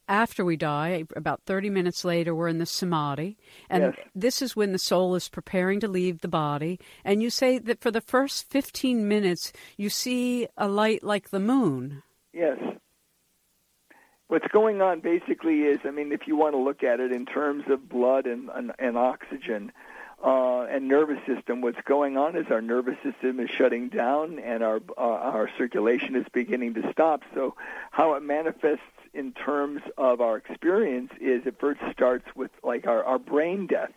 [0.08, 3.38] after we die, about 30 minutes later, we're in the samadhi.
[3.70, 4.08] And yes.
[4.15, 6.80] this is when the soul is preparing to leave the body.
[7.04, 11.39] And you say that for the first 15 minutes, you see a light like the
[11.39, 12.04] moon.
[12.34, 12.58] Yes.
[14.28, 17.26] What's going on basically is, I mean, if you want to look at it in
[17.26, 19.72] terms of blood and, and, and oxygen,
[20.24, 24.63] uh, and nervous system, what's going on is our nervous system is shutting down and
[24.63, 27.22] our uh, our circulation is beginning to stop.
[27.36, 27.56] So,
[27.91, 28.82] how it manifests
[29.17, 33.91] in terms of our experience is it first starts with like our, our brain death.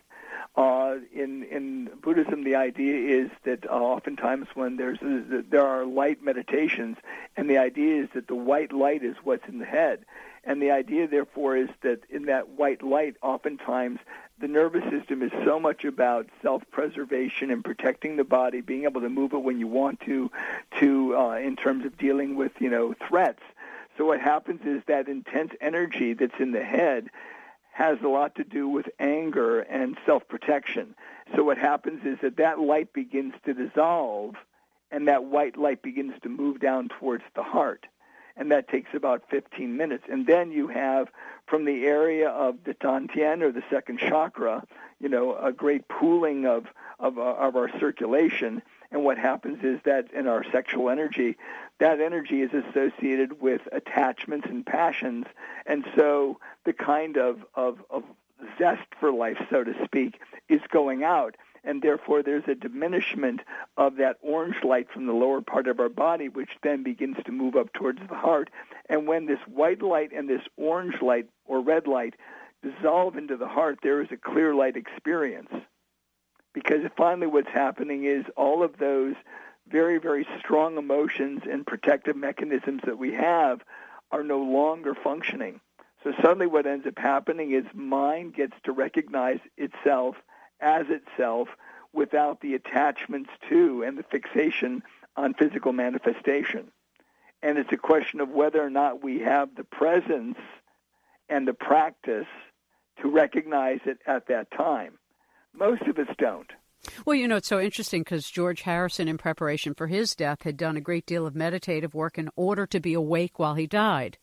[0.55, 5.85] Uh, in in Buddhism, the idea is that uh, oftentimes when there's a, there are
[5.85, 6.97] light meditations,
[7.37, 10.03] and the idea is that the white light is what's in the head,
[10.43, 13.99] and the idea therefore is that in that white light, oftentimes
[14.41, 19.09] the nervous system is so much about self-preservation and protecting the body, being able to
[19.09, 20.31] move it when you want to,
[20.79, 23.43] to uh, in terms of dealing with you know threats.
[23.97, 27.09] So what happens is that intense energy that's in the head
[27.73, 30.95] has a lot to do with anger and self-protection.
[31.35, 34.35] So what happens is that that light begins to dissolve,
[34.91, 37.87] and that white light begins to move down towards the heart
[38.35, 40.03] and that takes about 15 minutes.
[40.09, 41.09] And then you have
[41.47, 44.63] from the area of the Dantian or the second chakra,
[44.99, 46.65] you know, a great pooling of
[46.99, 48.61] of, uh, of our circulation.
[48.91, 51.37] And what happens is that in our sexual energy,
[51.81, 55.25] that energy is associated with attachments and passions.
[55.65, 58.03] And so the kind of, of, of
[58.57, 63.41] zest for life, so to speak, is going out and therefore there's a diminishment
[63.77, 67.31] of that orange light from the lower part of our body, which then begins to
[67.31, 68.49] move up towards the heart.
[68.89, 72.15] And when this white light and this orange light or red light
[72.63, 75.51] dissolve into the heart, there is a clear light experience.
[76.53, 79.15] Because finally, what's happening is all of those
[79.71, 83.61] very, very strong emotions and protective mechanisms that we have
[84.11, 85.59] are no longer functioning.
[86.03, 90.15] So suddenly what ends up happening is mind gets to recognize itself
[90.59, 91.49] as itself
[91.93, 94.83] without the attachments to and the fixation
[95.15, 96.71] on physical manifestation.
[97.43, 100.37] And it's a question of whether or not we have the presence
[101.29, 102.27] and the practice
[103.01, 104.97] to recognize it at that time.
[105.53, 106.51] Most of us don't.
[107.05, 110.57] Well, you know, it's so interesting because George Harrison, in preparation for his death, had
[110.57, 114.17] done a great deal of meditative work in order to be awake while he died.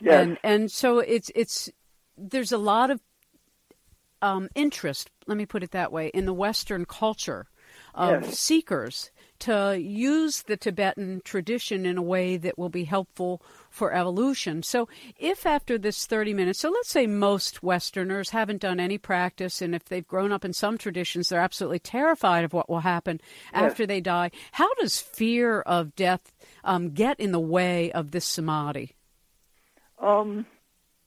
[0.00, 0.22] Yes.
[0.22, 1.70] And, and so it's, it's,
[2.16, 3.00] there's a lot of
[4.22, 7.46] um, interest, let me put it that way, in the Western culture
[7.94, 8.38] of yes.
[8.38, 9.10] seekers
[9.44, 14.62] to use the Tibetan tradition in a way that will be helpful for evolution.
[14.62, 19.60] So, if after this 30 minutes, so let's say most Westerners haven't done any practice,
[19.60, 23.20] and if they've grown up in some traditions, they're absolutely terrified of what will happen
[23.52, 23.62] yes.
[23.62, 24.30] after they die.
[24.52, 26.32] How does fear of death
[26.64, 28.94] um, get in the way of this samadhi?
[29.98, 30.46] Um,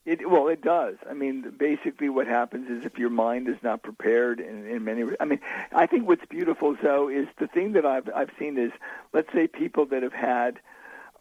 [0.07, 0.95] it, well, it does.
[1.07, 5.03] I mean, basically, what happens is if your mind is not prepared in, in many.
[5.19, 5.41] I mean,
[5.73, 8.71] I think what's beautiful, though, is the thing that I've I've seen is,
[9.11, 10.59] let's say, people that have had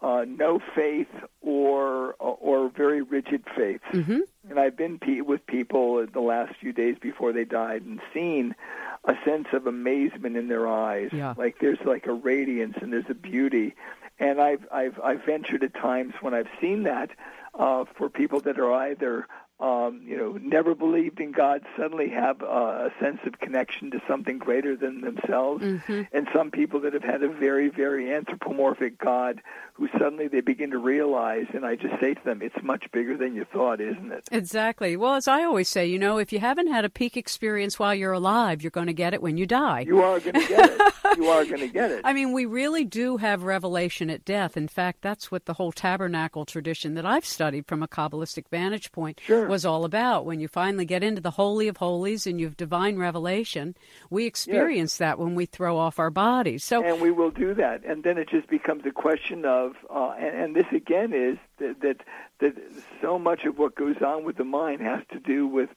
[0.01, 1.09] uh, no faith
[1.41, 4.19] or or very rigid faith, mm-hmm.
[4.49, 8.55] and I've been pe- with people the last few days before they died and seen
[9.03, 11.09] a sense of amazement in their eyes.
[11.11, 11.33] Yeah.
[11.37, 13.75] Like there's like a radiance and there's a beauty,
[14.19, 17.09] and I've I've I've ventured at times when I've seen that
[17.57, 19.27] uh, for people that are either
[19.59, 24.01] um, you know, never believed in God suddenly have uh, a sense of connection to
[24.07, 25.63] something greater than themselves.
[25.63, 26.03] Mm-hmm.
[26.11, 29.41] And some people that have had a very, very anthropomorphic God
[29.73, 33.17] who suddenly they begin to realize, and I just say to them, it's much bigger
[33.17, 34.27] than you thought, isn't it?
[34.31, 34.95] Exactly.
[34.95, 37.95] Well, as I always say, you know, if you haven't had a peak experience while
[37.95, 39.81] you're alive, you're going to get it when you die.
[39.81, 41.17] You are going to get it.
[41.17, 42.01] you are going to get it.
[42.03, 44.55] I mean, we really do have revelation at death.
[44.55, 48.91] In fact, that's what the whole tabernacle tradition that I've studied from a Kabbalistic vantage
[48.91, 49.46] point sure.
[49.47, 50.25] Was all about.
[50.25, 53.75] When you finally get into the Holy of Holies and you have divine revelation,
[54.09, 54.97] we experience yes.
[54.97, 56.63] that when we throw off our bodies.
[56.63, 57.83] So, and we will do that.
[57.85, 61.81] And then it just becomes a question of, uh, and, and this again is that,
[61.81, 62.01] that
[62.39, 62.55] that
[63.01, 65.69] so much of what goes on with the mind has to do with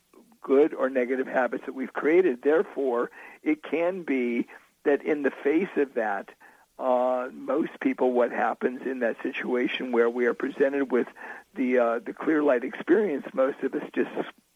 [0.43, 2.43] good or negative habits that we've created.
[2.43, 3.11] Therefore,
[3.43, 4.47] it can be
[4.85, 6.31] that in the face of that,
[6.79, 11.07] uh, most people, what happens in that situation where we are presented with
[11.55, 14.11] the uh, the clear light experience, most of us just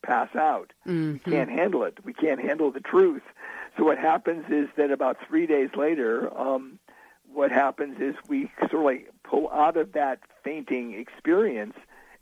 [0.05, 0.73] pass out.
[0.87, 1.13] mm-hmm.
[1.13, 1.99] We can't handle it.
[2.05, 3.23] We can't handle the truth.
[3.77, 6.79] So what happens is that about three days later, um,
[7.33, 11.75] what happens is we sort of like pull out of that fainting experience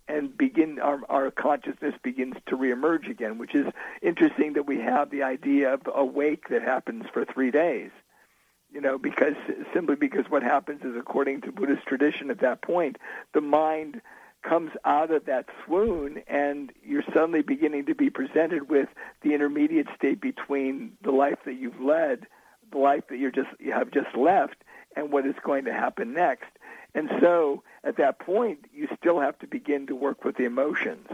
[0.08, 3.66] and begin our, our consciousness begins to reemerge again, which is
[4.00, 7.90] interesting that we have the idea of awake that happens for three days.
[8.70, 9.34] You know, because
[9.74, 12.96] simply because what happens is, according to Buddhist tradition, at that point,
[13.34, 14.00] the mind
[14.42, 18.88] comes out of that swoon, and you're suddenly beginning to be presented with
[19.22, 22.26] the intermediate state between the life that you've led,
[22.70, 24.56] the life that you're just you have just left,
[24.96, 26.50] and what is going to happen next.
[26.94, 31.08] And so, at that point, you still have to begin to work with the emotions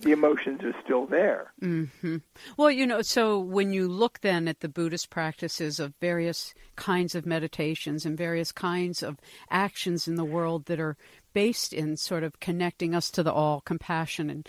[0.00, 1.52] the emotions are still there.
[1.62, 2.18] Mm-hmm.
[2.56, 7.14] Well, you know, so when you look then at the Buddhist practices of various kinds
[7.14, 9.18] of meditations and various kinds of
[9.50, 10.96] actions in the world that are
[11.32, 14.48] based in sort of connecting us to the all, compassion and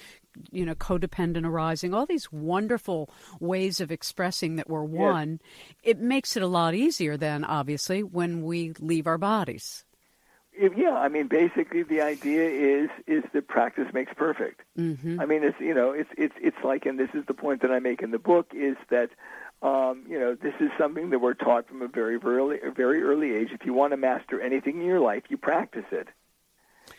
[0.50, 3.10] you know codependent arising all these wonderful
[3.42, 5.76] ways of expressing that we're one yes.
[5.84, 9.84] it makes it a lot easier then obviously when we leave our bodies
[10.60, 14.62] yeah, I mean, basically, the idea is is that practice makes perfect.
[14.78, 15.20] Mm-hmm.
[15.20, 17.72] I mean, it's you know, it's it's it's like, and this is the point that
[17.72, 19.10] I make in the book is that.
[19.64, 23.04] Um, you know, this is something that we're taught from a very, very early, very
[23.04, 23.50] early age.
[23.52, 26.08] If you want to master anything in your life, you practice it.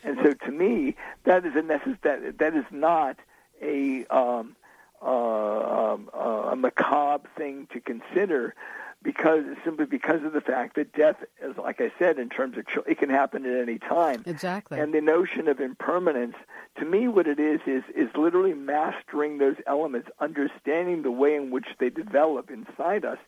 [0.03, 3.17] And so, to me, that is a necess- that that is not
[3.61, 4.55] a um,
[5.01, 8.53] uh, um, uh, a macabre thing to consider
[9.01, 12.65] because simply because of the fact that death is like I said in terms of
[12.87, 14.23] it can happen at any time.
[14.25, 14.79] Exactly.
[14.79, 16.35] And the notion of impermanence
[16.79, 21.51] to me what it is is is literally mastering those elements, understanding the way in
[21.51, 23.19] which they develop inside us.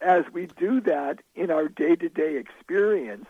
[0.00, 3.26] As we do that in our day-to-day experience,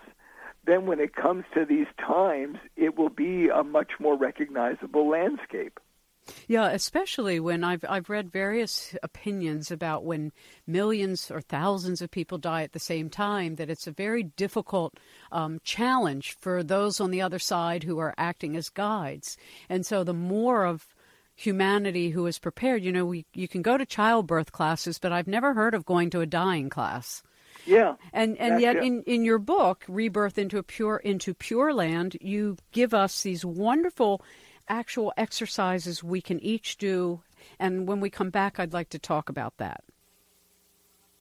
[0.65, 5.79] then when it comes to these times, it will be a much more recognizable landscape.
[6.47, 10.31] Yeah, especially when I've I've read various opinions about when
[10.67, 14.99] millions or thousands of people die at the same time that it's a very difficult
[15.31, 19.37] um, challenge for those on the other side who are acting as guides,
[19.69, 20.87] and so the more of
[21.35, 25.27] humanity who is prepared, you know, we you can go to childbirth classes, but I've
[25.27, 27.23] never heard of going to a dying class.
[27.65, 27.95] Yeah.
[28.13, 32.57] And and yet in, in your book, Rebirth into a Pure into Pure Land, you
[32.71, 34.21] give us these wonderful
[34.67, 37.21] actual exercises we can each do.
[37.59, 39.83] And when we come back, I'd like to talk about that.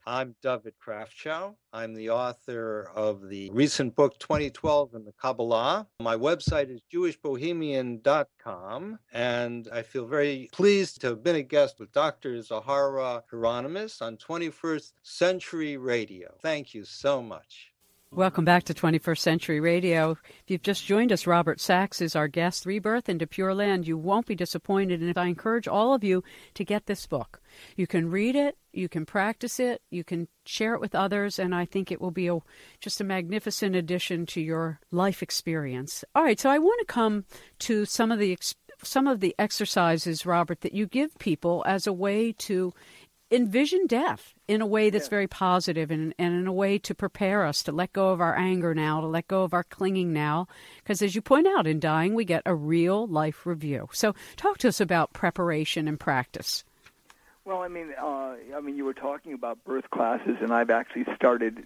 [0.09, 1.55] I'm David Krafchow.
[1.71, 5.87] I'm the author of the recent book 2012 and the Kabbalah.
[6.01, 11.93] My website is jewishbohemian.com, and I feel very pleased to have been a guest with
[11.93, 12.39] Dr.
[12.39, 16.35] Zohara Hieronimus on 21st Century Radio.
[16.41, 17.75] Thank you so much.
[18.15, 20.13] Welcome back to 21st Century Radio.
[20.13, 23.87] If you've just joined us, Robert Sachs is our guest, Rebirth into Pure Land.
[23.87, 27.39] You won't be disappointed, and I encourage all of you to get this book.
[27.77, 31.55] You can read it, you can practice it, you can share it with others, and
[31.55, 32.39] I think it will be a,
[32.81, 36.03] just a magnificent addition to your life experience.
[36.15, 37.27] All right, so I want to come
[37.61, 38.39] to some of the
[38.83, 42.73] some of the exercises, Robert, that you give people as a way to
[43.31, 45.11] envision death in a way that's yeah.
[45.11, 48.37] very positive and, and in a way to prepare us to let go of our
[48.37, 50.49] anger now, to let go of our clinging now.
[50.79, 53.89] Because as you point out, in dying, we get a real life review.
[53.93, 56.65] So, talk to us about preparation and practice.
[57.45, 61.07] Well, I mean, uh, I mean, you were talking about birth classes, and I've actually
[61.15, 61.65] started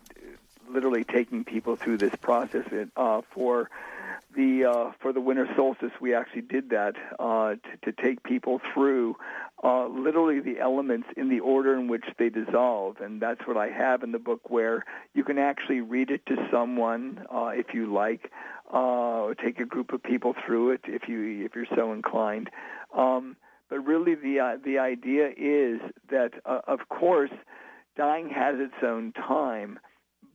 [0.69, 3.69] literally taking people through this process uh, for
[4.35, 8.61] the uh, for the winter solstice, we actually did that uh, to, to take people
[8.73, 9.17] through
[9.63, 13.69] uh, literally the elements in the order in which they dissolve, and that's what I
[13.69, 17.93] have in the book, where you can actually read it to someone uh, if you
[17.93, 18.33] like,
[18.73, 22.51] uh, or take a group of people through it if you if you're so inclined.
[22.97, 23.37] Um,
[23.71, 27.31] but really, the uh, the idea is that, uh, of course,
[27.97, 29.79] dying has its own time,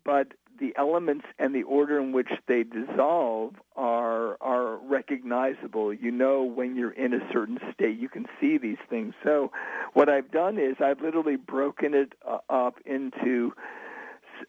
[0.06, 0.28] but
[0.60, 5.94] the elements and the order in which they dissolve are are recognizable.
[5.94, 9.14] You know when you're in a certain state, you can see these things.
[9.24, 9.52] So,
[9.94, 13.54] what I've done is I've literally broken it uh, up into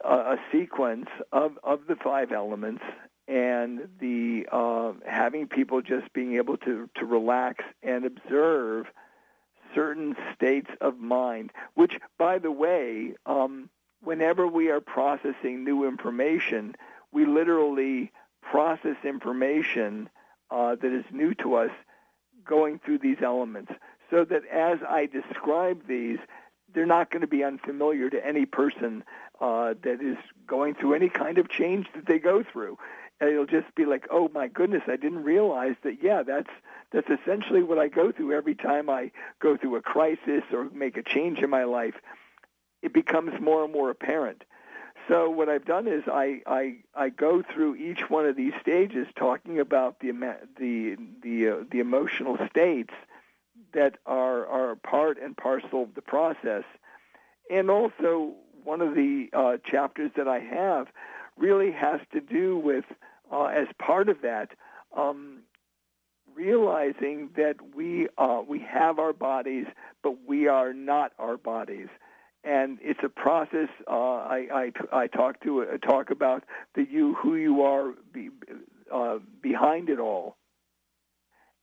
[0.04, 2.82] a, a, sequence of of the five elements
[3.26, 8.86] and the uh, having people just being able to to relax and observe
[9.74, 13.14] certain states of mind, which, by the way.
[13.26, 13.70] Um,
[14.02, 16.74] whenever we are processing new information,
[17.12, 20.08] we literally process information
[20.50, 21.70] uh, that is new to us
[22.44, 23.72] going through these elements
[24.10, 26.18] so that as I describe these,
[26.72, 29.04] they're not going to be unfamiliar to any person
[29.40, 32.78] uh, that is going through any kind of change that they go through.
[33.20, 36.02] And it'll just be like, oh my goodness, I didn't realize that.
[36.02, 36.50] Yeah, that's
[36.92, 40.96] that's essentially what I go through every time I go through a crisis or make
[40.96, 41.94] a change in my life
[42.82, 44.44] it becomes more and more apparent.
[45.08, 49.06] So what I've done is I, I, I go through each one of these stages
[49.16, 50.10] talking about the
[50.58, 52.92] the the uh, the emotional states
[53.72, 56.64] that are are part and parcel of the process,
[57.50, 58.34] and also
[58.64, 60.88] one of the uh, chapters that I have
[61.38, 62.84] really has to do with,
[63.32, 64.50] uh, as part of that,
[64.94, 65.38] um,
[66.34, 69.66] realizing that we uh, we have our bodies,
[70.02, 71.88] but we are not our bodies,
[72.48, 73.68] and it's a process.
[73.86, 76.44] Uh, I, I, I talk to uh, talk about
[76.74, 78.30] the you who you are be,
[78.92, 80.36] uh, behind it all,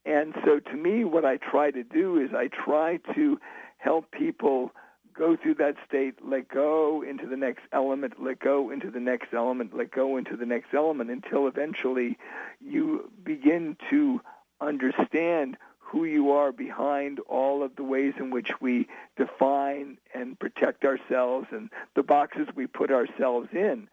[0.06, 3.40] and so to me, what I try to do is I try to
[3.78, 4.72] help people
[5.18, 9.34] go through that state, let go into the next element, let go into the next
[9.34, 12.18] element, let go into the next element until eventually
[12.60, 14.20] you begin to
[14.62, 20.84] understand who you are behind all of the ways in which we define and protect
[20.84, 23.88] ourselves and the boxes we put ourselves in.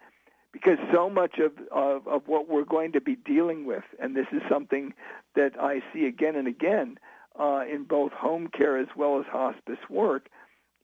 [0.53, 4.27] Because so much of, of, of what we're going to be dealing with, and this
[4.33, 4.95] is something
[5.35, 6.99] that I see again and again
[7.39, 10.29] uh, in both home care as well as hospice work,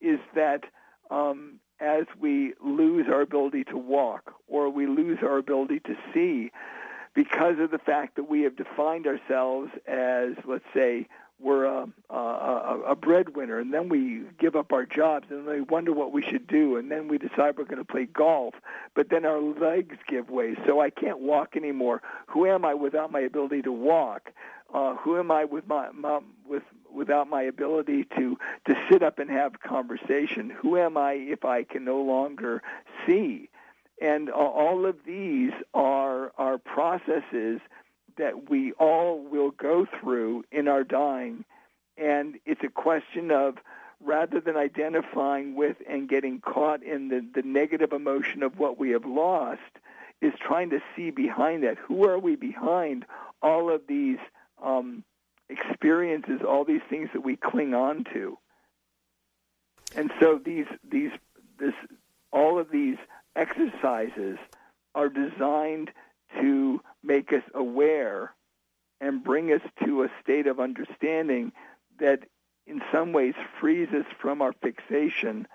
[0.01, 0.65] is that
[1.11, 6.51] um, as we lose our ability to walk or we lose our ability to see,
[7.19, 11.09] because of the fact that we have defined ourselves as, let's say,
[11.41, 15.61] we're a, a, a breadwinner, and then we give up our jobs, and then we
[15.63, 18.55] wonder what we should do, and then we decide we're going to play golf,
[18.95, 22.03] but then our legs give way, so I can't walk anymore.
[22.29, 24.31] Who am I without my ability to walk?
[24.73, 26.63] Uh, who am I with my, my with
[26.95, 30.51] without my ability to to sit up and have conversation?
[30.51, 32.63] Who am I if I can no longer
[33.07, 33.49] see?
[34.01, 37.61] And all of these are are processes
[38.17, 41.45] that we all will go through in our dying,
[41.97, 43.57] and it's a question of
[44.05, 48.91] rather than identifying with and getting caught in the, the negative emotion of what we
[48.91, 49.61] have lost,
[50.21, 51.79] is trying to see behind that.
[51.79, 53.05] Who are we behind
[53.43, 54.19] all of these
[54.63, 55.05] um,
[55.49, 58.39] experiences, all these things that we cling on to?
[59.97, 61.11] And so these these
[61.59, 61.75] this
[62.33, 62.99] all of these
[63.37, 64.39] exercises
[64.95, 65.91] are designed
[66.41, 68.35] to make us aware
[69.01, 71.53] and bring us to a state of understanding
[72.01, 72.21] that
[72.67, 75.47] in some ways frees us from our fixation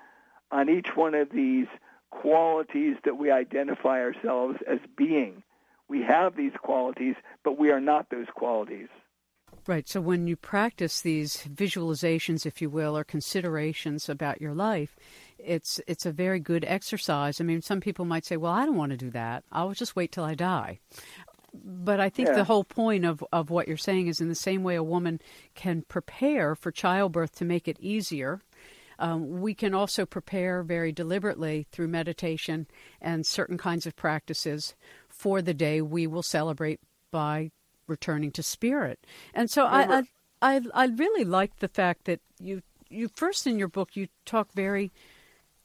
[0.52, 1.68] on each one of these
[2.10, 5.44] qualities that we identify ourselves as being.
[5.88, 8.88] We have these qualities, but we are not those qualities.
[9.66, 9.88] Right.
[9.88, 14.98] So when you practice these visualizations, if you will, or considerations about your life,
[15.38, 17.40] it's it's a very good exercise.
[17.40, 19.46] I mean, some people might say, "Well, I don't want to do that.
[19.54, 20.80] I'll just wait till I die."
[21.54, 22.36] But I think yeah.
[22.36, 25.22] the whole point of, of what you're saying is in the same way a woman
[25.54, 28.42] can prepare for childbirth to make it easier,
[28.98, 32.66] um, we can also prepare very deliberately through meditation
[33.00, 34.74] and certain kinds of practices
[35.08, 36.80] for the day we will celebrate
[37.12, 37.52] by
[37.88, 39.06] returning to spirit.
[39.34, 40.04] And so I, I,
[40.42, 44.54] I I really like the fact that you you first in your book you talk
[44.54, 44.92] very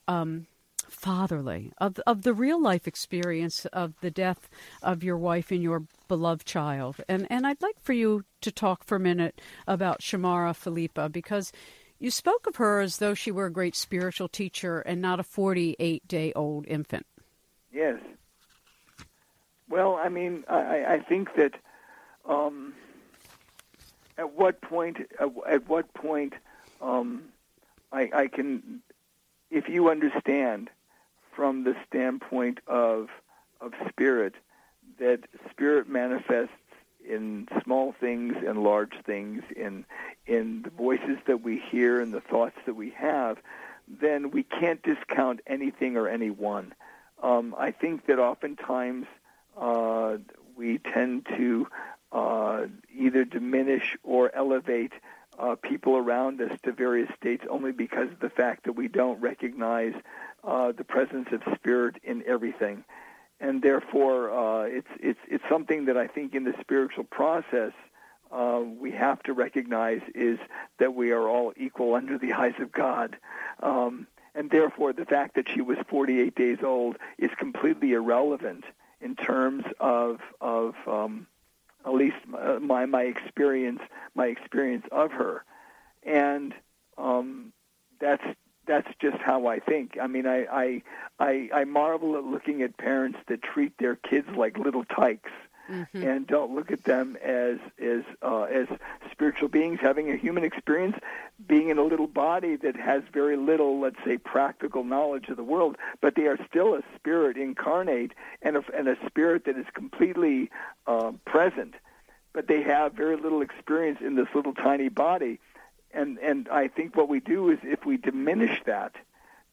[0.07, 0.47] um,
[0.89, 4.49] fatherly of of the real life experience of the death
[4.83, 6.97] of your wife and your beloved child.
[7.09, 11.53] And and I'd like for you to talk for a minute about Shamara Phillipa because
[11.99, 15.25] you spoke of her as though she were a great spiritual teacher and not a
[15.25, 17.07] 48 day old infant.
[17.73, 17.97] Yes.
[19.69, 21.55] Well, I mean, I, I think that
[22.29, 22.75] um,
[24.17, 26.35] at what point, at, at what point,
[26.81, 27.25] um,
[27.93, 28.81] I, I can
[29.51, 30.71] if you understand
[31.35, 33.09] from the standpoint of
[33.61, 34.35] of spirit
[34.99, 35.21] that
[35.51, 36.53] spirit manifests
[37.09, 39.85] in small things and large things in
[40.27, 43.39] in the voices that we hear and the thoughts that we have
[44.01, 46.75] then we can't discount anything or anyone.
[47.23, 49.07] Um, I think that oftentimes
[49.57, 50.19] uh,
[50.57, 51.67] we tend to
[52.13, 54.93] uh, either diminish or elevate
[55.39, 59.21] uh, people around us to various states only because of the fact that we don't
[59.21, 59.95] recognize
[60.45, 62.85] uh, the presence of spirit in everything,
[63.41, 67.73] and therefore uh, it's it's it's something that I think in the spiritual process
[68.31, 70.39] uh, we have to recognize is
[70.79, 73.17] that we are all equal under the eyes of God.
[73.63, 78.65] Um, and therefore, the fact that she was 48 days old is completely irrelevant
[79.01, 81.27] in terms of of um,
[81.89, 83.81] at least uh, my my experience
[84.15, 85.45] my experience of her,
[86.03, 86.55] and
[86.99, 87.53] um,
[88.01, 88.25] that's
[88.67, 89.97] that's just how I think.
[90.01, 90.83] I mean, I, I
[91.19, 95.31] I I marvel at looking at parents that treat their kids like little tykes.
[95.69, 96.03] Mm-hmm.
[96.03, 98.67] And don't look at them as as uh, as
[99.11, 100.97] spiritual beings having a human experience,
[101.47, 105.45] being in a little body that has very little, let's say, practical knowledge of the
[105.45, 105.77] world.
[106.01, 110.51] But they are still a spirit incarnate and a, and a spirit that is completely
[110.87, 111.75] uh, present.
[112.33, 115.39] But they have very little experience in this little tiny body
[115.93, 118.95] and and I think what we do is if we diminish that,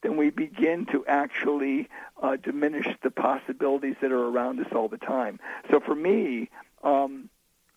[0.06, 1.90] then we begin to actually
[2.22, 5.40] uh, diminish the possibilities that are around us all the time.
[5.72, 6.52] So for me,
[6.84, 7.28] um,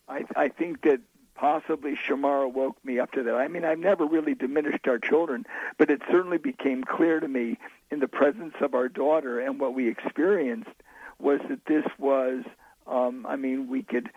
[0.06, 1.00] I, I think that
[1.34, 3.34] possibly Shamara woke me up to that.
[3.34, 5.46] I mean, I've never really diminished our children,
[5.78, 7.56] but it certainly became clear to me
[7.90, 10.68] in the presence of our daughter and what we experienced
[11.18, 12.44] was that this was,
[12.86, 14.10] um, I mean, we could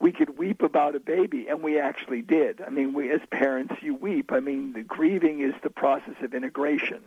[0.00, 2.62] we could weep about a baby, and we actually did.
[2.62, 4.32] I mean, we as parents, you weep.
[4.32, 7.02] I mean, the grieving is the process of integration,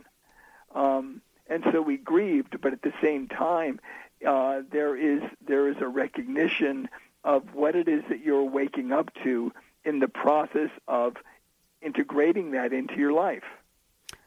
[0.74, 2.60] um, and so we grieved.
[2.60, 3.80] But at the same time,
[4.26, 6.88] uh, there is there is a recognition
[7.24, 9.52] of what it is that you're waking up to
[9.84, 11.16] in the process of
[11.82, 13.44] integrating that into your life.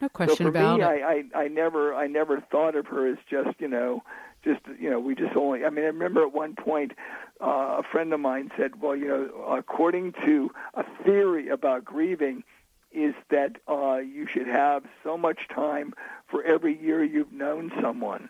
[0.00, 0.88] No question so for about me, it.
[0.88, 4.02] I, I, I never I never thought of her as just you know
[4.44, 6.92] just you know we just only I mean I remember at one point
[7.40, 12.44] uh, a friend of mine said well you know according to a theory about grieving
[12.92, 15.92] is that uh, you should have so much time
[16.26, 18.28] for every year you've known someone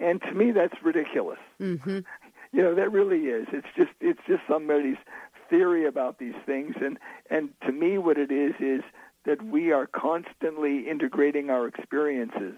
[0.00, 2.00] and to me that's ridiculous mm-hmm.
[2.52, 4.96] you know that really is it's just it's just somebody's
[5.48, 6.98] theory about these things and
[7.30, 8.82] and to me what it is is
[9.24, 12.54] that we are constantly integrating our experiences.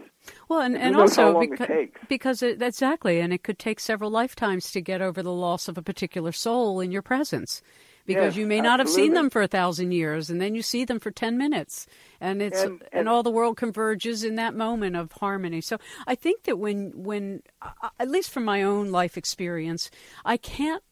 [0.48, 4.10] Well, and, and also long beca- it because it, exactly, and it could take several
[4.10, 7.62] lifetimes to get over the loss of a particular soul in your presence.
[8.06, 10.62] Because Yes, you may not have seen them for a thousand years, and then you
[10.62, 11.86] see them for ten minutes,
[12.20, 15.60] and it's And- and- all the world converges in that moment of harmony.
[15.60, 19.90] So I think that when when uh, at least from my own life experience,
[20.24, 20.84] I can't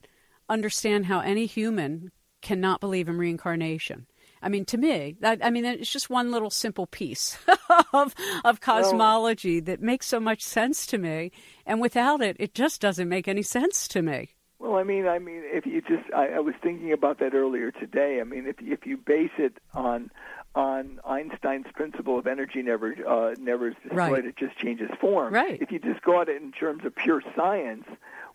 [0.48, 2.10] understand how any human
[2.42, 4.06] cannot believe in reincarnation.
[4.42, 7.38] I mean, to me, that, I mean, it's just one little simple piece
[7.94, 11.32] of of cosmology that makes so much sense to me,
[11.64, 14.33] and without it, it just doesn't make any sense to me.
[14.74, 17.70] Well, I mean, I mean, if you just, I, I was thinking about that earlier
[17.70, 18.20] today.
[18.20, 20.10] I mean, if if you base it on
[20.56, 24.24] on Einstein's principle of energy never uh, never is destroyed, Right.
[24.24, 25.32] it just changes form.
[25.32, 25.62] Right.
[25.62, 27.84] If you just go at it in terms of pure science,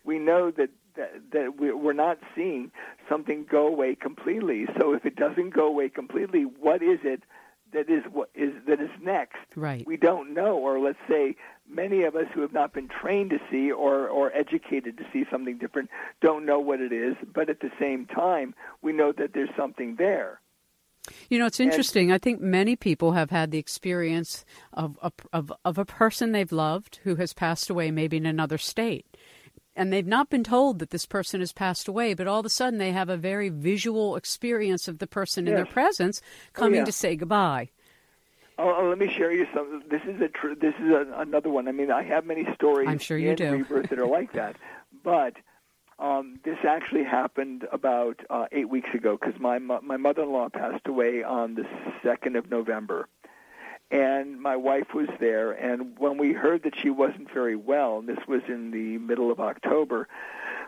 [0.05, 2.71] we know that that, that we're not seeing
[3.09, 4.65] something go away completely.
[4.79, 7.23] So if it doesn't go away completely, what is it
[7.73, 9.35] that is what is that is next?
[9.57, 9.85] Right.
[9.85, 11.35] we don't know, or let's say
[11.69, 15.25] many of us who have not been trained to see or, or educated to see
[15.31, 15.89] something different
[16.21, 19.95] don't know what it is, but at the same time, we know that there's something
[19.97, 20.41] there.
[21.29, 22.11] You know, it's interesting.
[22.11, 26.51] I think many people have had the experience of a, of of a person they've
[26.51, 29.05] loved who has passed away, maybe in another state,
[29.75, 32.49] and they've not been told that this person has passed away, but all of a
[32.49, 36.79] sudden they have a very visual experience of the person in their presence oh, coming
[36.79, 36.85] yeah.
[36.85, 37.69] to say goodbye.
[38.61, 39.83] Oh, oh, let me share you some.
[39.89, 41.67] This is a tr- this is a, another one.
[41.69, 43.51] I mean, I have many stories I'm sure you do.
[43.53, 44.57] Rebirth that are like that,
[45.03, 45.33] but
[45.97, 50.87] um, this actually happened about uh, eight weeks ago because my mo- my mother-in-law passed
[50.87, 51.65] away on the
[52.03, 53.07] second of November,
[53.91, 55.51] and my wife was there.
[55.51, 59.31] And when we heard that she wasn't very well, and this was in the middle
[59.31, 60.09] of October,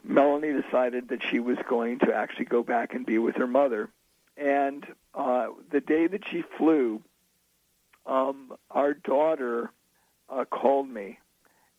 [0.05, 3.89] Melanie decided that she was going to actually go back and be with her mother.
[4.37, 7.01] And uh, the day that she flew,
[8.05, 9.71] um, our daughter
[10.29, 11.19] uh, called me,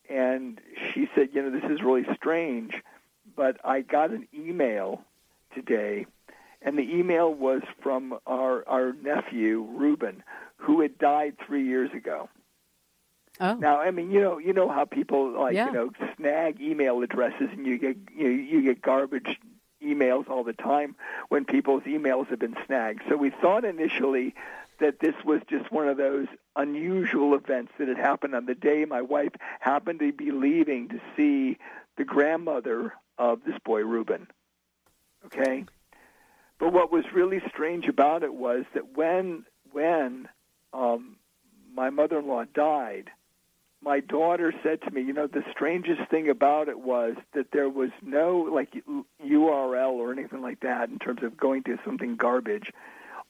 [0.09, 0.61] and
[0.93, 2.75] she said, "You know, this is really strange,
[3.37, 5.03] but I got an email
[5.55, 6.07] today,
[6.61, 10.23] and the email was from our our nephew Reuben,
[10.57, 12.29] who had died three years ago."
[13.41, 15.67] Oh, Now, I mean, you know, you know how people like Yeah.
[15.67, 19.39] you know snag email addresses, and you get you, know, you get garbage
[19.83, 20.95] emails all the time
[21.29, 23.03] when people's emails have been snagged.
[23.09, 24.35] So we thought initially
[24.81, 28.85] that this was just one of those unusual events that had happened on the day
[28.85, 31.59] my wife happened to be leaving to see
[31.97, 34.27] the grandmother of this boy Reuben.
[35.27, 35.65] Okay,
[36.59, 40.29] but what was really strange about it was that when when
[40.73, 41.17] um,
[41.75, 43.11] my mother-in-law died,
[43.83, 47.69] my daughter said to me, you know, the strangest thing about it was that there
[47.69, 48.75] was no like
[49.25, 52.71] URL or anything like that in terms of going to something garbage.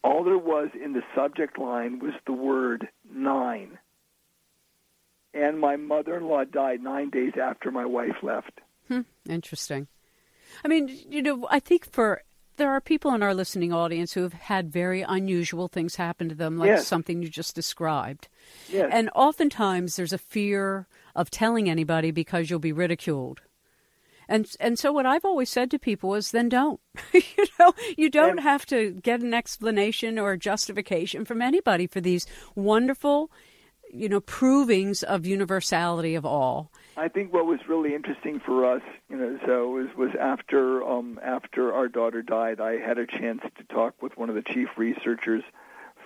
[0.04, 3.78] All there was in the subject line was the word nine.
[5.34, 8.60] And my mother-in-law died nine days after my wife left.
[8.88, 9.86] Hmm, interesting.
[10.64, 12.22] I mean, you know, I think for
[12.56, 16.34] there are people in our listening audience who have had very unusual things happen to
[16.34, 16.86] them, like Yes.
[16.86, 18.28] something you just described.
[18.68, 18.90] Yes.
[18.92, 20.86] And oftentimes there's a fear
[21.16, 23.40] of telling anybody because you'll be ridiculed.
[24.32, 26.80] And and so what I've always said to people is then don't.
[27.12, 32.00] you know, you don't have to get an explanation or a justification from anybody for
[32.00, 33.30] these wonderful,
[33.92, 36.72] you know, provings of universality of all.
[36.96, 38.80] I think what was really interesting for us,
[39.10, 43.42] you know, so was was after um, after our daughter died, I had a chance
[43.58, 45.42] to talk with one of the chief researchers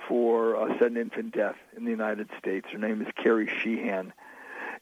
[0.08, 2.66] for a sudden infant death in the United States.
[2.72, 4.12] Her name is Carrie Sheehan.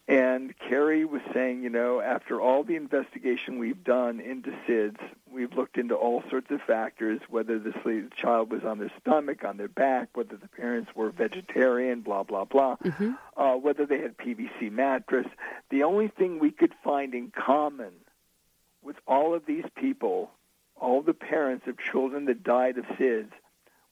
[0.06, 4.98] And Carrie was saying, you know, after all the investigation we've done into SIDS,
[5.32, 7.72] we've looked into all sorts of factors, whether the
[8.14, 12.44] child was on their stomach, on their back, whether the parents were vegetarian, blah, blah,
[12.44, 13.12] blah, mm-hmm.
[13.36, 15.26] uh, whether they had PVC mattress.
[15.70, 17.92] The only thing we could find in common
[18.82, 20.30] with all of these people,
[20.76, 23.30] all the parents of children that died of SIDS,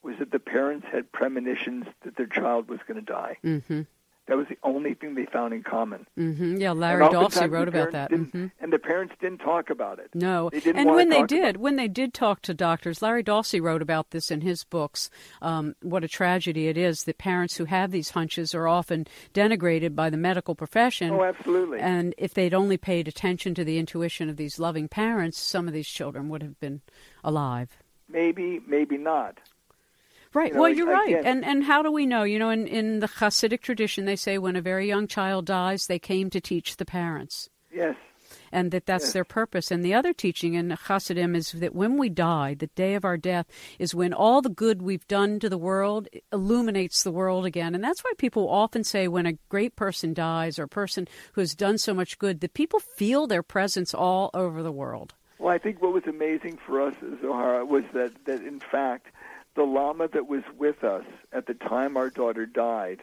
[0.02, 3.38] was that the parents had premonitions that their child was going to die.
[3.42, 3.82] Mm-hmm.
[4.29, 6.07] That was the only thing they found in common.
[6.16, 6.57] Mm-hmm.
[6.57, 8.12] Yeah, Larry Dossey wrote about that.
[8.12, 8.47] Mm-hmm.
[8.61, 10.11] And the parents didn't talk about it.
[10.14, 14.11] No, and when they did, when they did talk to doctors, Larry Dossey wrote about
[14.11, 15.11] this in his books.
[15.41, 19.97] Um, what a tragedy it is that parents who have these hunches are often denigrated
[19.97, 21.11] by the medical profession.
[21.11, 21.81] Oh, absolutely.
[21.81, 25.75] And if they'd only paid attention to the intuition of these loving parents, some of
[25.75, 26.81] these children would have been
[27.25, 27.77] alive.
[28.09, 29.39] Maybe, maybe not.
[30.35, 30.49] Right.
[30.49, 31.24] You know, well, you're again, right.
[31.26, 32.22] And and how do we know?
[32.22, 35.87] You know, in in the Hasidic tradition, they say when a very young child dies,
[35.87, 37.51] they came to teach the parents.
[37.72, 37.97] Yes.
[38.51, 39.12] And that that's yes.
[39.12, 39.70] their purpose.
[39.70, 43.16] And the other teaching in Hasidim is that when we die, the day of our
[43.16, 43.47] death
[43.78, 47.74] is when all the good we've done to the world illuminates the world again.
[47.74, 51.41] And that's why people often say when a great person dies or a person who
[51.41, 55.14] has done so much good, that people feel their presence all over the world.
[55.39, 59.09] Well, I think what was amazing for us, Zohara, was that, that in fact,
[59.55, 63.03] the Lama that was with us at the time our daughter died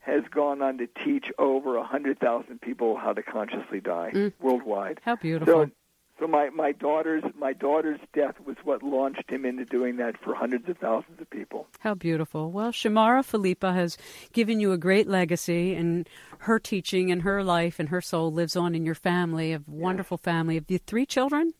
[0.00, 4.32] has gone on to teach over a hundred thousand people how to consciously die Mm.
[4.40, 5.00] worldwide.
[5.04, 5.64] How beautiful.
[5.66, 5.70] So,
[6.18, 10.34] so my, my daughter's my daughter's death was what launched him into doing that for
[10.34, 11.68] hundreds of thousands of people.
[11.80, 12.50] How beautiful.
[12.50, 13.96] Well, Shamara Phillipa has
[14.32, 16.08] given you a great legacy, and
[16.38, 20.16] her teaching and her life and her soul lives on in your family, a wonderful
[20.16, 20.54] family.
[20.56, 21.52] Have you three children?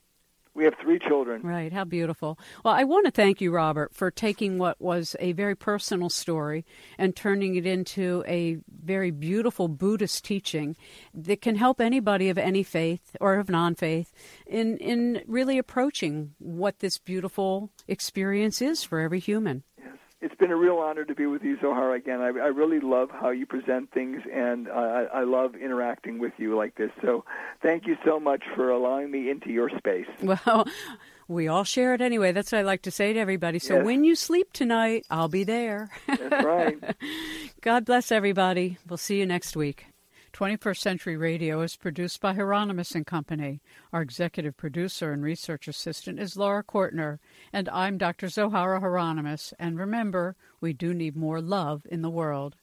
[0.59, 1.43] We have three children.
[1.43, 2.37] Right, how beautiful.
[2.65, 6.67] Well, I want to thank you, Robert, for taking what was a very personal story
[6.99, 10.77] and turning it into a very beautiful Buddhist teaching
[11.15, 14.13] that can help anybody of any faith or of non faith
[14.49, 19.63] in, in really approaching what this beautiful experience is for every human.
[20.21, 22.21] It's been a real honor to be with you, Zohar, again.
[22.21, 26.57] I, I really love how you present things, and I, I love interacting with you
[26.57, 26.91] like this.
[27.03, 27.25] So
[27.63, 30.07] thank you so much for allowing me into your space.
[30.23, 30.67] Well,
[31.29, 32.33] we all share it anyway.
[32.33, 33.59] That's what I like to say to everybody.
[33.59, 33.85] So Yes.
[33.85, 35.91] when you sleep tonight, I'll be there.
[36.07, 36.79] That's right.
[37.61, 38.79] God bless everybody.
[38.89, 39.87] We'll see you next week.
[40.39, 43.61] 21st Century Radio is produced by Hieronimus and Company.
[43.93, 47.19] Our executive producer and research assistant is Laura Kortner,
[47.53, 48.29] and I'm Dr.
[48.29, 49.53] Zohara Hieronimus.
[49.59, 52.55] And remember, we do need more love in the world.